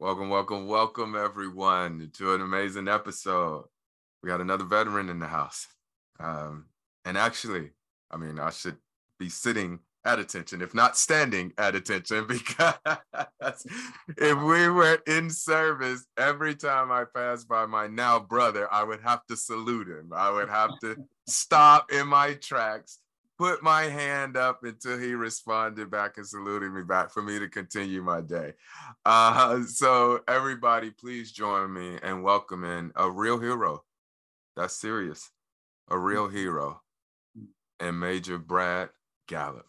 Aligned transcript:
Welcome, 0.00 0.30
welcome, 0.30 0.66
welcome, 0.66 1.14
everyone, 1.14 2.10
to 2.14 2.32
an 2.32 2.40
amazing 2.40 2.88
episode. 2.88 3.66
We 4.22 4.30
got 4.30 4.40
another 4.40 4.64
veteran 4.64 5.10
in 5.10 5.18
the 5.18 5.26
house. 5.26 5.68
Um, 6.18 6.68
and 7.04 7.18
actually, 7.18 7.72
I 8.10 8.16
mean, 8.16 8.38
I 8.38 8.48
should 8.48 8.78
be 9.18 9.28
sitting 9.28 9.80
at 10.06 10.18
attention, 10.18 10.62
if 10.62 10.74
not 10.74 10.96
standing 10.96 11.52
at 11.58 11.74
attention, 11.74 12.26
because 12.28 13.66
if 14.16 14.38
we 14.38 14.70
were 14.70 15.02
in 15.06 15.28
service, 15.28 16.06
every 16.16 16.54
time 16.54 16.90
I 16.90 17.04
passed 17.04 17.46
by 17.46 17.66
my 17.66 17.86
now 17.86 18.18
brother, 18.18 18.72
I 18.72 18.84
would 18.84 19.02
have 19.02 19.26
to 19.26 19.36
salute 19.36 19.88
him. 19.88 20.12
I 20.14 20.30
would 20.30 20.48
have 20.48 20.78
to 20.80 20.96
stop 21.26 21.92
in 21.92 22.08
my 22.08 22.32
tracks, 22.32 23.00
put 23.40 23.62
my 23.62 23.84
hand 23.84 24.36
up 24.36 24.64
until 24.64 24.98
he 24.98 25.14
responded 25.14 25.90
back 25.90 26.18
and 26.18 26.26
saluted 26.26 26.70
me 26.74 26.82
back 26.82 27.10
for 27.10 27.22
me 27.22 27.38
to 27.38 27.48
continue 27.48 28.02
my 28.02 28.20
day. 28.20 28.52
Uh, 29.06 29.62
so, 29.66 30.20
everybody, 30.28 30.90
please 30.90 31.32
join 31.32 31.72
me 31.72 31.98
in 32.02 32.20
welcoming 32.20 32.92
a 32.96 33.10
real 33.10 33.40
hero. 33.40 33.82
That's 34.56 34.76
serious. 34.78 35.30
A 35.88 35.96
real 35.96 36.28
hero 36.28 36.82
and 37.80 37.98
Major 37.98 38.36
Brad 38.36 38.90
Gallup. 39.26 39.64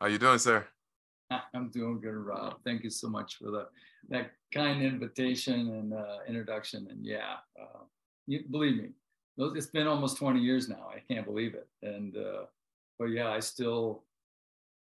How 0.00 0.06
you 0.06 0.16
doing, 0.16 0.38
sir? 0.38 0.66
I'm 1.54 1.68
doing 1.68 2.00
good, 2.00 2.14
Rob. 2.14 2.54
Thank 2.64 2.82
you 2.82 2.88
so 2.88 3.10
much 3.10 3.36
for 3.36 3.50
the 3.50 3.68
that 4.08 4.30
kind 4.54 4.82
invitation 4.82 5.68
and 5.68 5.92
uh, 5.92 6.20
introduction. 6.26 6.88
And 6.90 7.04
yeah, 7.04 7.34
uh, 7.60 7.80
you 8.26 8.44
believe 8.50 8.76
me, 8.78 8.88
it's 9.36 9.66
been 9.66 9.86
almost 9.86 10.16
20 10.16 10.40
years 10.40 10.70
now. 10.70 10.88
I 10.94 11.00
can't 11.12 11.26
believe 11.26 11.54
it. 11.54 11.68
And 11.82 12.16
uh, 12.16 12.44
but 12.98 13.06
yeah, 13.06 13.30
I 13.30 13.40
still, 13.40 14.04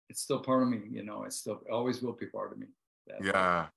it's 0.10 0.22
still 0.22 0.40
part 0.40 0.64
of 0.64 0.70
me. 0.70 0.82
You 0.90 1.04
know, 1.04 1.24
it 1.24 1.34
still 1.34 1.62
always 1.72 2.02
will 2.02 2.14
be 2.14 2.28
part 2.28 2.52
of 2.52 2.60
me. 2.60 2.68
That, 3.08 3.24
yeah, 3.24 3.68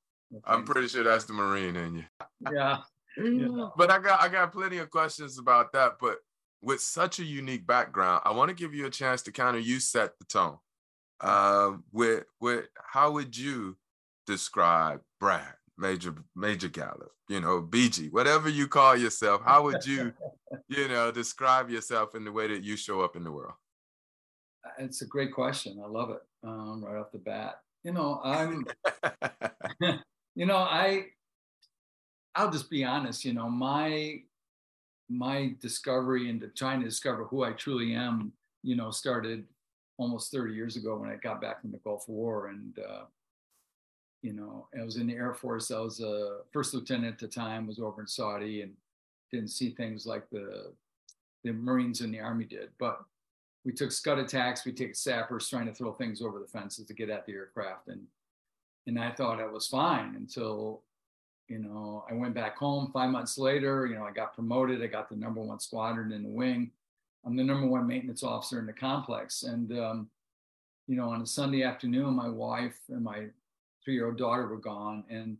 I'm 0.44 0.64
pretty 0.64 0.88
sure 0.88 1.04
that's 1.04 1.24
the 1.24 1.32
Marine 1.32 1.76
in 1.76 1.96
you. 1.96 2.04
yeah. 2.52 2.78
yeah. 3.22 3.68
But 3.76 3.90
I 3.90 3.98
got 3.98 4.20
I 4.20 4.28
got 4.28 4.52
plenty 4.52 4.78
of 4.78 4.90
questions 4.90 5.38
about 5.38 5.72
that. 5.72 5.96
But 6.00 6.18
with 6.62 6.80
such 6.80 7.18
a 7.18 7.24
unique 7.24 7.66
background, 7.66 8.22
I 8.24 8.32
want 8.32 8.48
to 8.48 8.54
give 8.54 8.74
you 8.74 8.86
a 8.86 8.90
chance 8.90 9.22
to 9.22 9.32
kind 9.32 9.56
of 9.56 9.66
you 9.66 9.80
set 9.80 10.18
the 10.18 10.24
tone 10.24 10.58
uh, 11.20 11.72
with 11.92 12.24
with 12.40 12.66
how 12.84 13.12
would 13.12 13.36
you 13.36 13.76
describe 14.26 15.00
Brad 15.20 15.54
Major 15.78 16.14
Major 16.34 16.68
Gallup? 16.68 17.12
You 17.28 17.40
know, 17.40 17.62
BG, 17.62 18.12
whatever 18.12 18.48
you 18.48 18.68
call 18.68 18.96
yourself. 18.96 19.42
How 19.44 19.62
would 19.62 19.86
you, 19.86 20.12
you 20.68 20.88
know, 20.88 21.10
describe 21.10 21.70
yourself 21.70 22.14
in 22.14 22.24
the 22.24 22.32
way 22.32 22.48
that 22.48 22.62
you 22.62 22.76
show 22.76 23.00
up 23.00 23.16
in 23.16 23.24
the 23.24 23.32
world? 23.32 23.54
It's 24.78 25.02
a 25.02 25.06
great 25.06 25.32
question. 25.32 25.80
I 25.84 25.88
love 25.88 26.10
it 26.10 26.22
um, 26.44 26.84
right 26.84 26.98
off 26.98 27.12
the 27.12 27.18
bat. 27.18 27.60
You 27.84 27.92
know, 27.92 28.20
I'm. 28.24 28.66
you 30.34 30.46
know, 30.46 30.56
I. 30.56 31.06
I'll 32.34 32.50
just 32.50 32.70
be 32.70 32.84
honest. 32.84 33.24
You 33.24 33.34
know, 33.34 33.48
my 33.48 34.22
my 35.12 35.54
discovery 35.60 36.28
into 36.28 36.48
trying 36.48 36.80
to 36.80 36.86
discover 36.86 37.24
who 37.24 37.44
I 37.44 37.52
truly 37.52 37.94
am, 37.94 38.32
you 38.62 38.76
know, 38.76 38.90
started 38.90 39.44
almost 39.98 40.32
30 40.32 40.54
years 40.54 40.76
ago 40.76 40.96
when 40.96 41.10
I 41.10 41.16
got 41.16 41.40
back 41.40 41.60
from 41.60 41.70
the 41.70 41.78
Gulf 41.78 42.08
War. 42.08 42.48
And, 42.48 42.78
uh, 42.78 43.02
you 44.22 44.32
know, 44.32 44.68
I 44.78 44.84
was 44.84 44.96
in 44.96 45.06
the 45.06 45.14
Air 45.14 45.34
Force. 45.34 45.70
I 45.70 45.80
was 45.80 46.00
a 46.00 46.38
first 46.52 46.72
lieutenant 46.74 47.14
at 47.14 47.18
the 47.18 47.28
time, 47.28 47.66
was 47.66 47.78
over 47.78 48.00
in 48.00 48.06
Saudi 48.06 48.62
and 48.62 48.72
didn't 49.30 49.50
see 49.50 49.70
things 49.70 50.06
like 50.06 50.28
the, 50.30 50.72
the 51.44 51.52
Marines 51.52 52.00
and 52.00 52.12
the 52.12 52.20
Army 52.20 52.44
did. 52.44 52.70
But 52.78 53.00
we 53.64 53.72
took 53.72 53.92
scud 53.92 54.18
attacks, 54.18 54.64
we 54.64 54.72
take 54.72 54.94
sappers 54.94 55.48
trying 55.48 55.66
to 55.66 55.74
throw 55.74 55.92
things 55.92 56.20
over 56.20 56.38
the 56.38 56.46
fences 56.46 56.86
to 56.86 56.94
get 56.94 57.10
at 57.10 57.26
the 57.26 57.32
aircraft. 57.32 57.88
And, 57.88 58.02
and 58.86 58.98
I 58.98 59.12
thought 59.12 59.40
I 59.40 59.46
was 59.46 59.66
fine 59.68 60.14
until, 60.16 60.82
you 61.48 61.58
know, 61.58 62.04
I 62.10 62.14
went 62.14 62.34
back 62.34 62.56
home 62.56 62.90
five 62.92 63.10
months 63.10 63.38
later, 63.38 63.86
you 63.86 63.94
know, 63.94 64.04
I 64.04 64.10
got 64.10 64.34
promoted. 64.34 64.82
I 64.82 64.86
got 64.86 65.08
the 65.08 65.16
number 65.16 65.40
one 65.40 65.60
squadron 65.60 66.12
in 66.12 66.22
the 66.22 66.28
wing 66.28 66.72
I'm 67.24 67.36
the 67.36 67.44
number 67.44 67.66
one 67.66 67.86
maintenance 67.86 68.22
officer 68.22 68.58
in 68.58 68.66
the 68.66 68.72
complex. 68.72 69.44
And, 69.44 69.78
um, 69.78 70.08
you 70.88 70.96
know, 70.96 71.10
on 71.10 71.22
a 71.22 71.26
Sunday 71.26 71.62
afternoon, 71.62 72.14
my 72.14 72.28
wife 72.28 72.78
and 72.88 73.04
my 73.04 73.26
three 73.84 73.94
year 73.94 74.06
old 74.06 74.18
daughter 74.18 74.46
were 74.46 74.56
gone. 74.56 75.04
And 75.08 75.36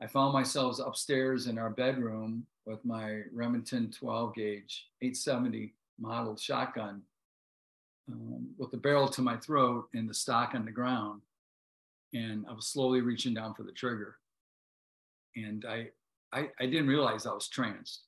I 0.00 0.06
found 0.06 0.32
myself 0.32 0.78
upstairs 0.78 1.46
in 1.46 1.58
our 1.58 1.70
bedroom 1.70 2.46
with 2.64 2.84
my 2.84 3.22
Remington 3.32 3.90
12 3.90 4.34
gauge 4.34 4.86
870 5.02 5.74
model 6.00 6.36
shotgun 6.36 7.02
um, 8.10 8.48
with 8.58 8.70
the 8.70 8.76
barrel 8.76 9.08
to 9.08 9.22
my 9.22 9.36
throat 9.36 9.88
and 9.94 10.08
the 10.08 10.14
stock 10.14 10.54
on 10.54 10.64
the 10.64 10.70
ground. 10.70 11.22
And 12.14 12.46
I 12.48 12.52
was 12.52 12.66
slowly 12.66 13.00
reaching 13.00 13.34
down 13.34 13.54
for 13.54 13.62
the 13.62 13.72
trigger. 13.72 14.16
And 15.36 15.64
I, 15.66 15.88
I, 16.32 16.48
I 16.58 16.66
didn't 16.66 16.88
realize 16.88 17.26
I 17.26 17.34
was 17.34 17.48
tranced. 17.48 18.02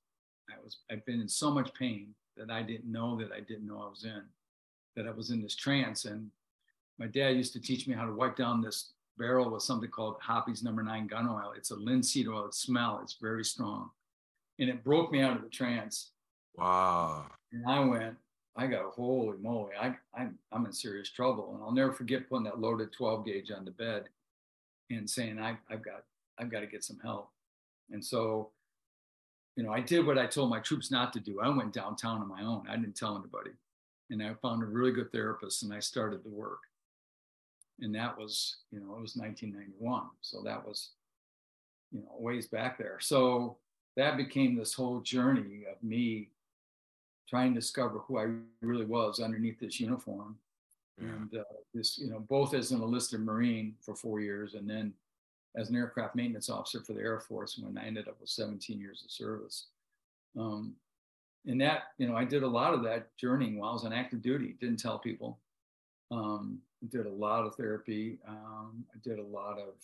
I 0.51 0.55
was, 0.63 0.79
I've 0.91 1.05
been 1.07 1.21
in 1.21 1.29
so 1.29 1.51
much 1.51 1.73
pain 1.75 2.15
that 2.37 2.51
I 2.51 2.63
didn't 2.63 2.91
know 2.91 3.17
that 3.19 3.31
I 3.33 3.41
didn't 3.41 3.67
know 3.67 3.83
I 3.83 3.91
was 3.91 4.05
in, 4.05 4.23
that 4.97 5.07
I 5.07 5.11
was 5.11 5.31
in 5.31 5.43
this 5.43 5.55
trance. 5.55 6.07
And 6.07 6.31
my 6.99 7.07
dad 7.07 7.37
used 7.37 7.53
to 7.53 7.61
teach 7.61 7.87
me 7.87 7.95
how 7.95 8.07
to 8.07 8.13
wipe 8.13 8.37
down 8.37 8.63
this 8.63 8.93
barrel 9.19 9.51
with 9.51 9.63
something 9.63 9.91
called 9.91 10.17
Hoppe's 10.21 10.63
number 10.63 10.83
nine 10.83 11.07
gun 11.07 11.29
oil. 11.29 11.53
It's 11.57 11.71
a 11.71 11.77
linseed 11.77 12.27
oil, 12.27 12.47
it 12.47 12.55
smell, 12.55 13.01
it's 13.03 13.17
very 13.21 13.45
strong. 13.45 13.91
And 14.59 14.69
it 14.69 14.83
broke 14.83 15.13
me 15.13 15.21
out 15.21 15.37
of 15.37 15.43
the 15.43 15.49
trance. 15.49 16.13
Wow. 16.57 17.27
And 17.53 17.65
I 17.69 17.81
went, 17.81 18.17
I 18.57 18.67
got 18.67 18.87
a 18.87 18.91
holy 18.91 19.39
moly, 19.39 19.73
I, 19.81 19.95
I'm, 20.15 20.39
I'm 20.53 20.67
in 20.67 20.73
serious 20.73 21.11
trouble. 21.11 21.53
And 21.55 21.63
I'll 21.63 21.73
never 21.73 21.93
forget 21.93 22.29
putting 22.29 22.45
that 22.45 22.61
loaded 22.61 22.93
12 22.93 23.25
gauge 23.25 23.51
on 23.51 23.65
the 23.65 23.71
bed 23.71 24.09
and 24.91 25.09
saying, 25.09 25.39
I, 25.39 25.57
I've 25.71 25.83
got, 25.83 26.05
I've 26.39 26.51
got 26.51 26.61
to 26.61 26.67
get 26.67 26.85
some 26.85 26.99
help. 27.03 27.31
And 27.91 28.05
so 28.05 28.51
you 29.57 29.67
know, 29.67 29.73
I 29.73 29.81
did 29.81 30.07
what 30.07 30.19
I 30.19 30.27
told 30.27 30.49
my 30.49 30.61
troops 30.61 30.91
not 30.91 31.13
to 31.13 31.21
do. 31.21 31.41
I 31.41 31.49
went 31.49 31.73
downtown 31.73 32.23
on 32.23 32.29
my 32.29 32.43
own. 32.43 32.67
I 32.69 32.77
didn't 32.77 32.97
tell 32.97 33.17
anybody. 33.17 33.51
And 34.09 34.23
I 34.23 34.33
found 34.41 34.63
a 34.63 34.67
really 34.67 34.93
good 34.93 35.13
therapist 35.13 35.63
and 35.63 35.73
I 35.73 35.81
started 35.81 36.25
the 36.25 36.31
work. 36.31 36.61
And 37.81 37.95
that 37.95 38.17
was, 38.17 38.57
you 38.71 38.81
know, 38.81 38.97
it 38.97 39.03
was 39.03 39.17
1991. 39.17 40.05
So 40.21 40.43
that 40.45 40.67
was, 40.67 40.91
you 41.93 42.01
know, 42.01 42.09
ways 42.19 42.47
back 42.47 42.79
there. 42.79 42.99
So 43.01 43.57
that 43.97 44.17
became 44.17 44.57
this 44.57 44.75
whole 44.75 45.01
journey 45.01 45.65
of 45.71 45.83
me 45.83 46.29
trying 47.31 47.55
to 47.55 47.61
discover 47.61 48.01
who 48.01 48.19
I 48.19 48.27
really 48.61 48.85
was 48.85 49.21
underneath 49.21 49.61
this 49.61 49.79
uniform. 49.79 50.37
Yeah. 51.01 51.09
And 51.09 51.37
uh, 51.37 51.45
this, 51.73 51.97
you 51.99 52.11
know, 52.11 52.19
both 52.19 52.53
as 52.53 52.73
an 52.73 52.83
enlisted 52.83 53.21
Marine 53.21 53.77
for 53.81 53.95
four 53.95 54.21
years 54.21 54.55
and 54.55 54.69
then 54.69 54.93
as 55.57 55.71
an 55.71 55.77
aircraft 55.77 56.17
maintenance 56.17 56.51
officer 56.51 56.81
for 56.81 56.93
the 56.93 57.01
Air 57.01 57.21
Force 57.21 57.59
when 57.59 57.79
I 57.79 57.87
ended 57.87 58.09
up 58.09 58.21
with 58.21 58.29
17 58.29 58.81
years 58.81 59.03
of 59.05 59.11
service. 59.11 59.67
Um, 60.39 60.75
and 61.47 61.61
that, 61.61 61.85
you 61.99 62.09
know, 62.09 62.17
I 62.17 62.25
did 62.25 62.43
a 62.43 62.49
lot 62.49 62.75
of 62.75 62.83
that 62.83 63.17
journeying 63.17 63.59
while 63.59 63.71
I 63.71 63.75
was 63.75 63.85
on 63.85 63.93
active 63.93 64.21
duty, 64.21 64.57
didn't 64.61 64.81
tell 64.81 64.99
people. 64.99 65.39
Um, 66.11 66.59
did 66.89 67.07
a 67.07 67.11
lot 67.11 67.47
of 67.47 67.55
therapy. 67.55 68.19
Um, 68.27 68.85
I 68.93 68.99
did 69.03 69.19
a 69.19 69.23
lot 69.23 69.59
of 69.59 69.75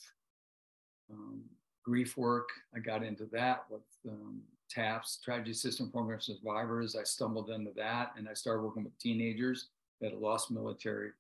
um, 1.13 1.43
grief 1.84 2.16
work. 2.16 2.48
I 2.75 2.81
got 2.81 3.04
into 3.04 3.27
that 3.33 3.65
with 3.71 3.83
um, 4.09 4.41
TAPS, 4.68 5.18
Tragedy 5.24 5.53
Assistance 5.53 5.91
Program 5.91 6.21
Survivors. 6.21 6.97
I 6.97 7.04
stumbled 7.04 7.51
into 7.51 7.72
that 7.77 8.13
and 8.16 8.28
I 8.28 8.34
started 8.34 8.63
working 8.63 8.84
with 8.84 8.98
teenagers 8.98 9.68
that 10.01 10.13
had 10.13 10.21
lost 10.21 10.51
military. 10.51 11.10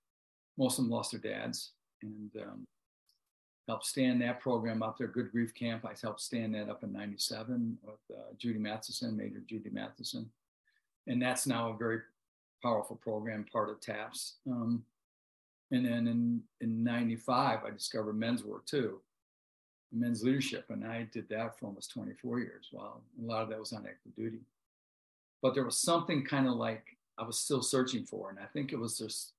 Most 0.58 0.78
of 0.78 0.84
them 0.84 0.92
lost 0.92 1.12
their 1.12 1.20
dads. 1.20 1.72
And 2.02 2.30
um, 2.42 2.66
helped 3.68 3.86
stand 3.86 4.20
that 4.22 4.40
program 4.40 4.82
up 4.82 4.98
there, 4.98 5.08
Good 5.08 5.32
Grief 5.32 5.54
Camp. 5.54 5.84
I 5.84 5.94
helped 6.00 6.20
stand 6.20 6.54
that 6.54 6.68
up 6.68 6.84
in 6.84 6.92
97 6.92 7.78
with 7.82 8.16
uh, 8.16 8.32
Judy 8.38 8.58
Matheson, 8.58 9.16
Major 9.16 9.42
Judy 9.46 9.70
Matheson. 9.70 10.30
And 11.06 11.20
that's 11.20 11.46
now 11.46 11.70
a 11.70 11.76
very 11.76 12.00
powerful 12.62 12.96
program, 12.96 13.44
part 13.50 13.70
of 13.70 13.80
TAPS. 13.80 14.34
Um, 14.46 14.84
and 15.72 15.84
then 15.84 16.06
in, 16.06 16.42
in 16.60 16.84
95, 16.84 17.60
I 17.64 17.70
discovered 17.70 18.14
men's 18.14 18.44
work 18.44 18.66
too, 18.66 19.00
men's 19.92 20.22
leadership. 20.22 20.66
And 20.68 20.84
I 20.84 21.08
did 21.12 21.28
that 21.30 21.58
for 21.58 21.66
almost 21.66 21.90
24 21.92 22.40
years. 22.40 22.68
Wow. 22.72 22.98
A 23.20 23.24
lot 23.24 23.42
of 23.42 23.48
that 23.50 23.58
was 23.58 23.72
on 23.72 23.86
active 23.86 24.14
duty. 24.14 24.40
But 25.42 25.54
there 25.54 25.64
was 25.64 25.78
something 25.78 26.24
kind 26.24 26.46
of 26.46 26.54
like 26.54 26.84
I 27.18 27.24
was 27.24 27.38
still 27.38 27.62
searching 27.62 28.04
for. 28.04 28.30
And 28.30 28.38
I 28.38 28.46
think 28.52 28.72
it 28.72 28.78
was 28.78 28.98
just 28.98 29.32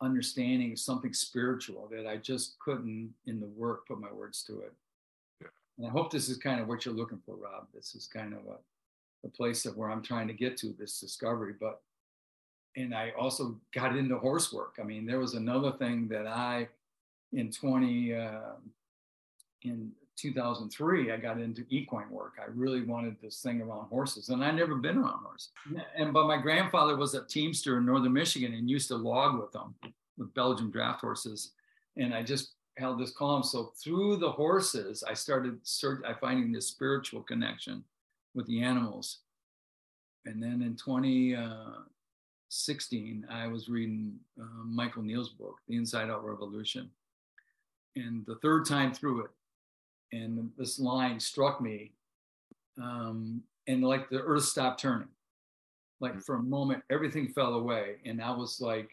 understanding 0.00 0.76
something 0.76 1.12
spiritual 1.12 1.88
that 1.92 2.06
I 2.06 2.16
just 2.16 2.58
couldn't 2.58 3.12
in 3.26 3.40
the 3.40 3.46
work 3.46 3.86
put 3.86 4.00
my 4.00 4.12
words 4.12 4.42
to 4.44 4.60
it. 4.60 4.72
And 5.78 5.86
I 5.86 5.90
hope 5.90 6.10
this 6.10 6.28
is 6.28 6.36
kind 6.36 6.60
of 6.60 6.68
what 6.68 6.84
you're 6.84 6.94
looking 6.94 7.20
for, 7.24 7.34
Rob. 7.34 7.66
This 7.74 7.94
is 7.94 8.06
kind 8.06 8.34
of 8.34 8.40
a, 8.40 8.56
the 9.22 9.30
place 9.30 9.64
of 9.64 9.76
where 9.76 9.90
I'm 9.90 10.02
trying 10.02 10.28
to 10.28 10.34
get 10.34 10.56
to 10.58 10.74
this 10.78 11.00
discovery. 11.00 11.54
But 11.58 11.80
and 12.76 12.94
I 12.94 13.12
also 13.18 13.56
got 13.74 13.96
into 13.96 14.18
horse 14.18 14.52
work. 14.52 14.76
I 14.80 14.84
mean, 14.84 15.06
there 15.06 15.18
was 15.18 15.34
another 15.34 15.72
thing 15.72 16.08
that 16.08 16.26
I 16.26 16.68
in 17.32 17.50
20 17.50 18.14
uh, 18.14 18.40
in 19.64 19.92
2003 20.16 21.10
I 21.10 21.16
got 21.16 21.40
into 21.40 21.64
equine 21.70 22.10
work. 22.10 22.34
I 22.40 22.50
really 22.54 22.82
wanted 22.82 23.16
this 23.20 23.40
thing 23.40 23.60
around 23.60 23.86
horses, 23.86 24.28
and 24.28 24.44
I 24.44 24.50
never 24.50 24.76
been 24.76 24.98
around 24.98 25.24
horses. 25.24 25.50
And 25.96 26.12
but 26.12 26.26
my 26.26 26.36
grandfather 26.36 26.96
was 26.96 27.14
a 27.14 27.24
teamster 27.24 27.78
in 27.78 27.86
northern 27.86 28.12
Michigan 28.12 28.54
and 28.54 28.68
used 28.68 28.88
to 28.88 28.96
log 28.96 29.40
with 29.40 29.52
them 29.52 29.74
with 30.18 30.34
Belgian 30.34 30.70
draft 30.70 31.00
horses, 31.00 31.52
and 31.96 32.14
I 32.14 32.22
just 32.22 32.52
held 32.78 32.98
this 32.98 33.12
column. 33.12 33.42
So 33.42 33.72
through 33.82 34.16
the 34.16 34.30
horses, 34.30 35.04
I 35.06 35.14
started 35.14 35.58
search, 35.62 36.02
I 36.06 36.12
finding 36.14 36.52
this 36.52 36.68
spiritual 36.68 37.22
connection 37.22 37.84
with 38.34 38.46
the 38.46 38.62
animals. 38.62 39.18
And 40.24 40.42
then 40.42 40.62
in 40.62 40.76
2016, 40.76 43.26
uh, 43.28 43.32
I 43.32 43.48
was 43.48 43.68
reading 43.68 44.14
uh, 44.40 44.64
Michael 44.64 45.02
Neill's 45.02 45.28
book, 45.30 45.58
The 45.68 45.76
Inside 45.76 46.08
Out 46.10 46.24
Revolution. 46.24 46.88
And 47.96 48.24
the 48.24 48.36
third 48.36 48.64
time 48.64 48.94
through 48.94 49.24
it, 49.24 49.30
and 50.12 50.50
this 50.56 50.78
line 50.78 51.18
struck 51.18 51.60
me, 51.60 51.92
um, 52.80 53.42
and 53.66 53.82
like 53.82 54.08
the 54.10 54.20
earth 54.20 54.44
stopped 54.44 54.80
turning. 54.80 55.08
Like 56.00 56.20
for 56.20 56.36
a 56.36 56.42
moment, 56.42 56.82
everything 56.90 57.28
fell 57.28 57.54
away, 57.54 57.96
and 58.04 58.20
I 58.20 58.30
was 58.30 58.60
like 58.60 58.90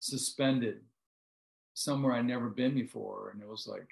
suspended 0.00 0.80
somewhere 1.74 2.14
I'd 2.14 2.26
never 2.26 2.48
been 2.48 2.74
before. 2.74 3.30
And 3.32 3.42
it 3.42 3.48
was 3.48 3.66
like 3.66 3.88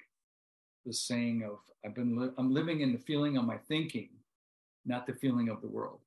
the 0.85 0.93
saying 0.93 1.43
of, 1.43 1.59
I've 1.85 1.95
been, 1.95 2.19
li- 2.19 2.33
I'm 2.37 2.53
living 2.53 2.81
in 2.81 2.91
the 2.91 2.99
feeling 2.99 3.37
of 3.37 3.45
my 3.45 3.57
thinking, 3.69 4.09
not 4.85 5.07
the 5.07 5.13
feeling 5.13 5.49
of 5.49 5.61
the 5.61 5.67
world. 5.67 5.99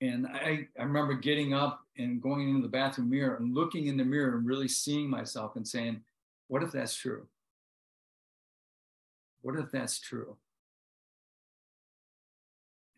And 0.00 0.26
I, 0.26 0.66
I 0.78 0.82
remember 0.82 1.14
getting 1.14 1.54
up 1.54 1.84
and 1.96 2.20
going 2.20 2.48
into 2.48 2.62
the 2.62 2.68
bathroom 2.68 3.08
mirror 3.08 3.36
and 3.36 3.54
looking 3.54 3.86
in 3.86 3.96
the 3.96 4.04
mirror 4.04 4.36
and 4.36 4.46
really 4.46 4.66
seeing 4.66 5.08
myself 5.08 5.54
and 5.54 5.66
saying, 5.66 6.02
what 6.48 6.64
if 6.64 6.72
that's 6.72 6.94
true? 6.94 7.26
What 9.42 9.58
if 9.58 9.70
that's 9.70 10.00
true? 10.00 10.36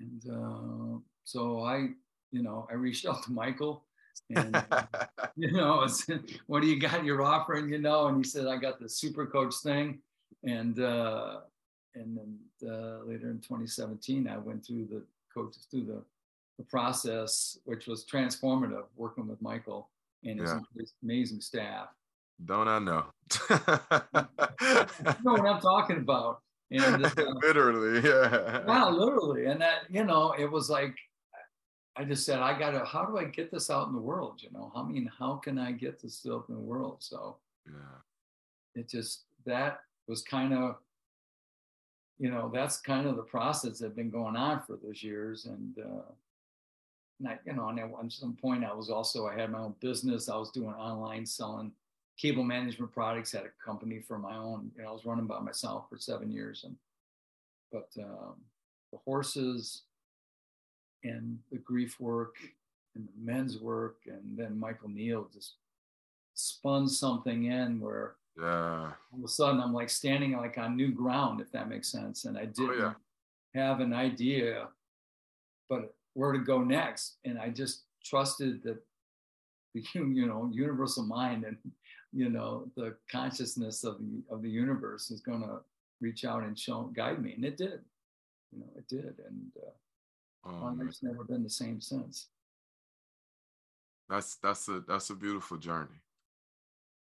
And 0.00 0.22
uh, 0.30 0.98
so 1.24 1.62
I, 1.62 1.88
you 2.30 2.42
know, 2.42 2.66
I 2.70 2.74
reached 2.74 3.06
out 3.06 3.22
to 3.24 3.32
Michael 3.32 3.84
and 4.30 4.64
you 5.36 5.52
know, 5.52 5.86
what 6.46 6.62
do 6.62 6.68
you 6.68 6.80
got 6.80 7.04
you're 7.04 7.22
offering? 7.22 7.68
You 7.68 7.78
know, 7.78 8.06
and 8.06 8.16
he 8.16 8.24
said, 8.24 8.46
I 8.46 8.56
got 8.56 8.80
the 8.80 8.88
super 8.88 9.26
coach 9.26 9.54
thing. 9.62 10.00
And 10.44 10.78
uh, 10.78 11.40
and 11.94 12.18
then 12.18 12.38
uh, 12.68 13.04
later 13.04 13.30
in 13.30 13.40
2017, 13.40 14.28
I 14.28 14.36
went 14.36 14.66
through 14.66 14.86
the 14.86 15.02
coaches 15.32 15.66
through 15.70 15.84
the, 15.84 16.02
the 16.58 16.64
process, 16.64 17.58
which 17.64 17.86
was 17.86 18.04
transformative, 18.04 18.84
working 18.96 19.28
with 19.28 19.40
Michael 19.40 19.88
and 20.24 20.40
his 20.40 20.50
yeah. 20.50 20.84
amazing 21.02 21.40
staff. 21.40 21.88
Don't 22.42 22.68
I 22.68 22.78
know? 22.78 23.04
you 23.50 23.56
know 25.22 25.32
what 25.32 25.46
I'm 25.46 25.60
talking 25.60 25.98
about. 25.98 26.40
And 26.70 27.04
uh, 27.04 27.10
literally, 27.42 28.00
yeah. 28.06 28.62
Yeah, 28.66 28.88
literally. 28.88 29.46
And 29.46 29.60
that, 29.60 29.82
you 29.90 30.04
know, 30.04 30.34
it 30.38 30.50
was 30.50 30.70
like 30.70 30.96
I 31.96 32.04
just 32.04 32.26
said, 32.26 32.40
I 32.40 32.58
gotta, 32.58 32.84
how 32.84 33.04
do 33.04 33.18
I 33.18 33.24
get 33.24 33.50
this 33.52 33.70
out 33.70 33.86
in 33.88 33.94
the 33.94 34.00
world? 34.00 34.40
You 34.42 34.50
know, 34.52 34.72
I 34.74 34.82
mean, 34.82 35.10
how 35.16 35.36
can 35.36 35.58
I 35.58 35.72
get 35.72 36.00
this 36.00 36.26
out 36.28 36.46
in 36.48 36.54
the 36.54 36.60
world? 36.60 36.96
So 37.00 37.36
yeah, 37.66 38.00
it 38.80 38.88
just, 38.88 39.24
that 39.46 39.80
was 40.08 40.22
kind 40.22 40.52
of, 40.52 40.76
you 42.18 42.30
know, 42.30 42.50
that's 42.52 42.80
kind 42.80 43.06
of 43.06 43.16
the 43.16 43.22
process 43.22 43.78
that's 43.78 43.94
been 43.94 44.10
going 44.10 44.36
on 44.36 44.62
for 44.66 44.76
those 44.76 45.02
years. 45.02 45.46
And, 45.46 45.78
uh, 45.78 46.10
and 47.20 47.28
I, 47.28 47.38
you 47.46 47.52
know, 47.52 47.68
and 47.68 47.78
at 47.78 48.12
some 48.12 48.36
point 48.40 48.64
I 48.64 48.72
was 48.72 48.90
also, 48.90 49.28
I 49.28 49.38
had 49.38 49.50
my 49.50 49.60
own 49.60 49.74
business. 49.80 50.28
I 50.28 50.36
was 50.36 50.50
doing 50.50 50.74
online 50.74 51.24
selling 51.24 51.70
cable 52.18 52.44
management 52.44 52.92
products, 52.92 53.32
had 53.32 53.44
a 53.44 53.64
company 53.64 54.00
for 54.00 54.18
my 54.18 54.36
own, 54.36 54.70
you 54.76 54.82
know, 54.82 54.90
I 54.90 54.92
was 54.92 55.04
running 55.04 55.26
by 55.26 55.40
myself 55.40 55.86
for 55.88 55.98
seven 55.98 56.30
years. 56.30 56.64
And, 56.64 56.76
but 57.72 57.88
um, 58.02 58.36
the 58.92 58.98
horses, 59.04 59.82
and 61.04 61.38
the 61.52 61.58
grief 61.58 62.00
work 62.00 62.36
and 62.94 63.06
the 63.06 63.32
men's 63.32 63.58
work 63.58 63.96
and 64.06 64.36
then 64.36 64.58
michael 64.58 64.88
neill 64.88 65.28
just 65.32 65.54
spun 66.34 66.88
something 66.88 67.44
in 67.44 67.78
where 67.78 68.14
yeah 68.36 68.90
all 69.12 69.18
of 69.18 69.24
a 69.24 69.28
sudden 69.28 69.60
i'm 69.60 69.72
like 69.72 69.90
standing 69.90 70.32
like 70.32 70.58
on 70.58 70.76
new 70.76 70.90
ground 70.90 71.40
if 71.40 71.52
that 71.52 71.68
makes 71.68 71.88
sense 71.88 72.24
and 72.24 72.36
i 72.36 72.44
didn't 72.44 72.80
oh, 72.80 72.94
yeah. 73.54 73.60
have 73.60 73.80
an 73.80 73.92
idea 73.92 74.68
but 75.68 75.94
where 76.14 76.32
to 76.32 76.38
go 76.38 76.62
next 76.62 77.16
and 77.24 77.38
i 77.38 77.48
just 77.48 77.82
trusted 78.02 78.62
that 78.62 78.82
the 79.74 79.84
you 79.94 80.26
know 80.26 80.50
universal 80.52 81.04
mind 81.04 81.44
and 81.44 81.56
you 82.14 82.28
know 82.28 82.66
the 82.76 82.94
consciousness 83.10 83.84
of 83.84 83.98
the 83.98 84.22
of 84.30 84.42
the 84.42 84.50
universe 84.50 85.10
is 85.10 85.20
going 85.20 85.40
to 85.40 85.58
reach 86.00 86.24
out 86.24 86.42
and 86.42 86.58
show 86.58 86.90
guide 86.94 87.22
me 87.22 87.32
and 87.34 87.44
it 87.44 87.56
did 87.56 87.80
you 88.52 88.60
know 88.60 88.66
it 88.76 88.86
did 88.88 89.14
and 89.26 89.52
uh, 89.60 89.70
um, 90.46 90.78
life's 90.78 91.02
never 91.02 91.24
been 91.24 91.42
the 91.42 91.50
same 91.50 91.80
since. 91.80 92.28
That's 94.08 94.36
that's 94.36 94.68
a 94.68 94.82
that's 94.86 95.10
a 95.10 95.14
beautiful 95.14 95.56
journey. 95.56 96.00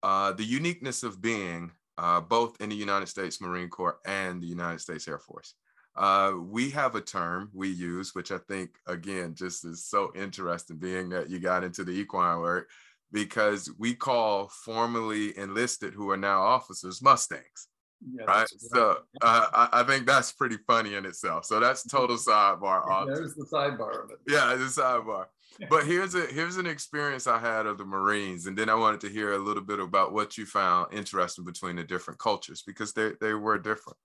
Uh, 0.03 0.33
the 0.33 0.43
uniqueness 0.43 1.03
of 1.03 1.21
being 1.21 1.71
uh, 1.97 2.21
both 2.21 2.59
in 2.61 2.69
the 2.69 2.75
United 2.75 3.07
States 3.07 3.41
Marine 3.41 3.69
Corps 3.69 3.99
and 4.05 4.41
the 4.41 4.47
United 4.47 4.79
States 4.79 5.07
Air 5.07 5.19
Force. 5.19 5.55
Uh, 5.95 6.33
we 6.41 6.69
have 6.69 6.95
a 6.95 7.01
term 7.01 7.49
we 7.53 7.67
use, 7.67 8.15
which 8.15 8.31
I 8.31 8.37
think 8.37 8.71
again 8.87 9.33
just 9.33 9.65
is 9.65 9.85
so 9.85 10.11
interesting, 10.15 10.77
being 10.77 11.09
that 11.09 11.29
you 11.29 11.39
got 11.39 11.63
into 11.63 11.83
the 11.83 11.91
equine 11.91 12.39
work, 12.39 12.69
because 13.11 13.71
we 13.77 13.93
call 13.93 14.47
formerly 14.47 15.37
enlisted 15.37 15.93
who 15.93 16.09
are 16.09 16.17
now 16.17 16.41
officers 16.41 17.01
Mustangs. 17.01 17.67
Yeah, 18.01 18.23
right. 18.23 18.47
So 18.57 18.99
uh, 19.21 19.47
I, 19.51 19.81
I, 19.81 19.83
think 19.83 20.05
that's 20.05 20.31
pretty 20.31 20.55
funny 20.65 20.95
in 20.95 21.05
itself. 21.05 21.43
So 21.45 21.59
that's 21.59 21.83
total 21.87 22.15
sidebar. 22.15 22.83
Yeah, 22.87 23.13
there's 23.13 23.35
the 23.35 23.45
sidebar 23.45 24.05
of 24.05 24.11
it. 24.11 24.19
Yeah, 24.25 24.55
the 24.55 24.65
sidebar. 24.65 25.25
but 25.69 25.83
here's 25.85 26.15
a 26.15 26.25
here's 26.27 26.55
an 26.55 26.65
experience 26.65 27.27
I 27.27 27.39
had 27.39 27.65
of 27.65 27.77
the 27.77 27.83
Marines, 27.83 28.45
and 28.45 28.57
then 28.57 28.69
I 28.69 28.75
wanted 28.75 29.01
to 29.01 29.09
hear 29.09 29.33
a 29.33 29.37
little 29.37 29.63
bit 29.63 29.79
about 29.79 30.13
what 30.13 30.37
you 30.37 30.45
found 30.45 30.93
interesting 30.93 31.43
between 31.43 31.75
the 31.75 31.83
different 31.83 32.19
cultures 32.19 32.63
because 32.65 32.93
they 32.93 33.11
they 33.19 33.33
were 33.33 33.59
different. 33.59 33.97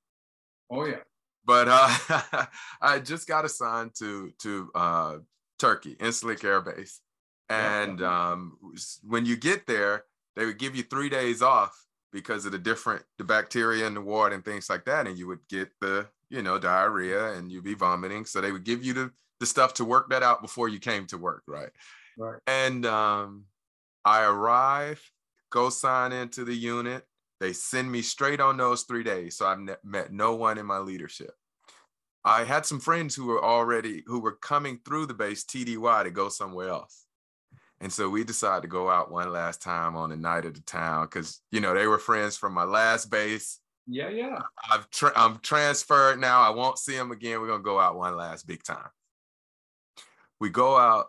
Oh 0.71 0.87
yeah. 0.87 1.02
But 1.45 1.69
uh, 1.69 2.47
I 2.81 2.99
just 2.99 3.28
got 3.28 3.45
assigned 3.45 3.93
to 3.99 4.33
to 4.40 4.71
uh, 4.75 5.17
Turkey, 5.59 5.95
Incirlik 5.97 6.43
Air 6.43 6.62
Base, 6.62 7.00
and 7.49 8.01
yeah. 8.01 8.33
um, 8.33 8.59
when 9.03 9.27
you 9.27 9.37
get 9.37 9.67
there, 9.67 10.05
they 10.37 10.47
would 10.47 10.59
give 10.59 10.75
you 10.75 10.83
three 10.83 11.09
days 11.09 11.43
off 11.43 11.85
because 12.13 12.47
of 12.47 12.53
the 12.53 12.59
different 12.59 13.03
the 13.19 13.25
bacteria 13.25 13.87
in 13.87 13.95
the 13.95 14.01
water 14.01 14.35
and 14.35 14.45
things 14.45 14.71
like 14.71 14.85
that. 14.87 15.07
And 15.07 15.19
you 15.19 15.27
would 15.27 15.47
get 15.49 15.71
the 15.81 16.07
you 16.31 16.43
know 16.43 16.59
diarrhea 16.59 17.33
and 17.35 17.51
you'd 17.51 17.65
be 17.65 17.75
vomiting. 17.75 18.25
So 18.25 18.41
they 18.41 18.53
would 18.53 18.65
give 18.65 18.85
you 18.85 18.93
the 18.93 19.11
the 19.41 19.47
stuff 19.47 19.75
to 19.75 19.85
work 19.85 20.09
that 20.11 20.23
out 20.23 20.41
before 20.41 20.69
you 20.69 20.79
came 20.79 21.07
to 21.09 21.19
work 21.19 21.43
right? 21.47 21.71
Right. 22.17 22.41
And 22.47 22.87
um 22.87 23.45
i 24.05 24.23
arrive 24.25 25.03
go 25.51 25.71
sign 25.71 26.13
into 26.13 26.45
the 26.45 26.55
unit. 26.55 27.05
They 27.41 27.53
send 27.53 27.91
me 27.91 28.01
straight 28.03 28.41
on 28.41 28.57
those 28.57 28.83
three 28.83 29.03
days. 29.03 29.37
So 29.37 29.47
i've 29.47 29.61
ne- 29.61 29.75
met 29.85 30.13
no 30.13 30.35
one 30.35 30.57
in 30.57 30.67
my 30.67 30.79
leadership. 30.79 31.33
I 32.25 32.45
had 32.45 32.65
some 32.65 32.81
friends 32.81 33.15
who 33.15 33.27
were 33.27 33.45
already 33.45 34.03
who 34.07 34.21
were 34.21 34.37
coming 34.37 34.81
through 34.85 35.07
the 35.07 35.15
base 35.15 35.45
tdy 35.45 36.05
to 36.05 36.11
go 36.11 36.29
somewhere 36.29 36.69
else 36.69 37.03
and 37.81 37.93
so 37.93 38.09
we 38.09 38.25
decided 38.25 38.62
to 38.62 38.69
go 38.69 38.88
out 38.88 39.11
one 39.11 39.33
last 39.33 39.61
time 39.61 39.97
on 39.97 40.11
the 40.11 40.16
night 40.16 40.45
of 40.45 40.54
the 40.54 40.61
town 40.61 41.07
because 41.07 41.40
you 41.50 41.61
know 41.61 41.75
they 41.75 41.87
were 41.87 41.99
friends 41.99 42.37
from 42.37 42.54
my 42.54 42.64
last 42.64 43.11
base. 43.11 43.61
Yeah, 43.87 44.09
yeah. 44.09 44.38
I've 44.71 44.88
tra- 44.90 45.12
I'm 45.14 45.38
transferred 45.40 46.19
now. 46.19 46.40
I 46.40 46.50
won't 46.50 46.78
see 46.78 46.97
them 46.97 47.11
again. 47.11 47.40
We're 47.40 47.49
gonna 47.49 47.62
go 47.62 47.78
out 47.78 47.97
one 47.97 48.16
last 48.16 48.47
big 48.47 48.62
time. 48.62 48.88
We 50.40 50.50
go 50.50 50.76
out 50.76 51.07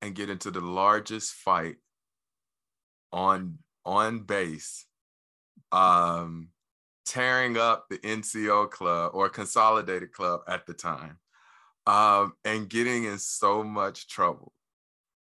and 0.00 0.14
get 0.14 0.30
into 0.30 0.50
the 0.50 0.60
largest 0.60 1.34
fight 1.34 1.76
on 3.12 3.58
on 3.84 4.20
base, 4.20 4.86
um, 5.70 6.48
tearing 7.04 7.58
up 7.58 7.86
the 7.90 7.98
NCO 7.98 8.70
club 8.70 9.12
or 9.14 9.28
Consolidated 9.28 10.12
Club 10.12 10.40
at 10.48 10.66
the 10.66 10.74
time, 10.74 11.18
um, 11.86 12.32
and 12.44 12.68
getting 12.68 13.04
in 13.04 13.18
so 13.18 13.62
much 13.62 14.08
trouble 14.08 14.52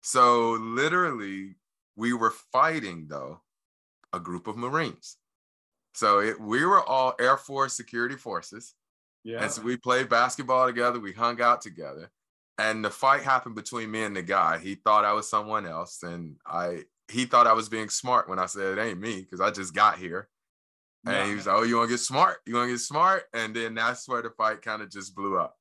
so 0.08 0.52
literally, 0.52 1.56
we 1.94 2.14
were 2.14 2.32
fighting 2.50 3.08
though 3.10 3.42
a 4.14 4.18
group 4.18 4.46
of 4.46 4.56
Marines. 4.56 5.18
So 5.92 6.20
it, 6.20 6.40
we 6.40 6.64
were 6.64 6.82
all 6.82 7.14
Air 7.20 7.36
Force 7.36 7.74
security 7.74 8.16
forces. 8.16 8.72
Yeah. 9.22 9.42
And 9.42 9.52
so 9.52 9.60
we 9.60 9.76
played 9.76 10.08
basketball 10.08 10.66
together. 10.66 10.98
We 10.98 11.12
hung 11.12 11.42
out 11.42 11.60
together. 11.60 12.10
And 12.56 12.82
the 12.82 12.88
fight 12.88 13.20
happened 13.20 13.54
between 13.54 13.90
me 13.90 14.02
and 14.02 14.16
the 14.16 14.22
guy. 14.22 14.56
He 14.56 14.76
thought 14.76 15.04
I 15.04 15.12
was 15.12 15.28
someone 15.28 15.66
else. 15.66 16.02
And 16.02 16.36
I 16.46 16.84
he 17.12 17.26
thought 17.26 17.46
I 17.46 17.52
was 17.52 17.68
being 17.68 17.90
smart 17.90 18.30
when 18.30 18.38
I 18.38 18.46
said 18.46 18.78
it 18.78 18.80
ain't 18.80 18.98
me, 18.98 19.20
because 19.20 19.42
I 19.42 19.50
just 19.50 19.74
got 19.74 19.98
here. 19.98 20.30
And 21.04 21.14
yeah. 21.16 21.26
he 21.26 21.34
was 21.34 21.46
like, 21.46 21.56
"Oh, 21.56 21.64
you 21.64 21.76
want 21.76 21.90
to 21.90 21.92
get 21.92 22.00
smart? 22.00 22.38
You 22.46 22.54
want 22.54 22.68
to 22.68 22.72
get 22.72 22.80
smart?" 22.80 23.24
And 23.34 23.54
then 23.54 23.74
that's 23.74 24.08
where 24.08 24.22
the 24.22 24.30
fight 24.30 24.62
kind 24.62 24.80
of 24.80 24.90
just 24.90 25.14
blew 25.14 25.38
up. 25.38 25.54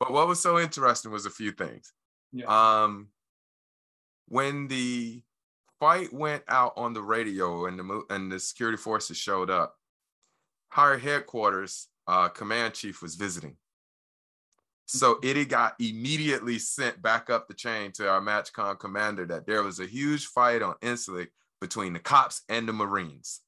But 0.00 0.10
what 0.10 0.26
was 0.26 0.42
so 0.42 0.58
interesting 0.58 1.12
was 1.12 1.26
a 1.26 1.30
few 1.30 1.52
things. 1.52 1.92
Yeah. 2.32 2.46
Um, 2.46 3.10
when 4.28 4.68
the 4.68 5.22
fight 5.80 6.12
went 6.12 6.42
out 6.48 6.72
on 6.76 6.94
the 6.94 7.02
radio 7.02 7.66
and 7.66 7.78
the 7.78 8.02
and 8.10 8.30
the 8.30 8.40
security 8.40 8.78
forces 8.78 9.16
showed 9.16 9.50
up, 9.50 9.76
higher 10.68 10.98
headquarters 10.98 11.88
uh, 12.06 12.28
command 12.28 12.74
chief 12.74 13.02
was 13.02 13.14
visiting. 13.14 13.56
So 14.86 15.16
mm-hmm. 15.16 15.48
Got 15.48 15.74
immediately 15.78 16.58
sent 16.58 17.00
back 17.00 17.30
up 17.30 17.48
the 17.48 17.54
chain 17.54 17.92
to 17.92 18.08
our 18.08 18.20
MAJCOM 18.20 18.78
commander 18.78 19.26
that 19.26 19.46
there 19.46 19.62
was 19.62 19.80
a 19.80 19.86
huge 19.86 20.26
fight 20.26 20.62
on 20.62 20.74
Incirlik 20.82 21.28
between 21.60 21.92
the 21.92 21.98
cops 21.98 22.42
and 22.48 22.68
the 22.68 22.72
Marines. 22.72 23.40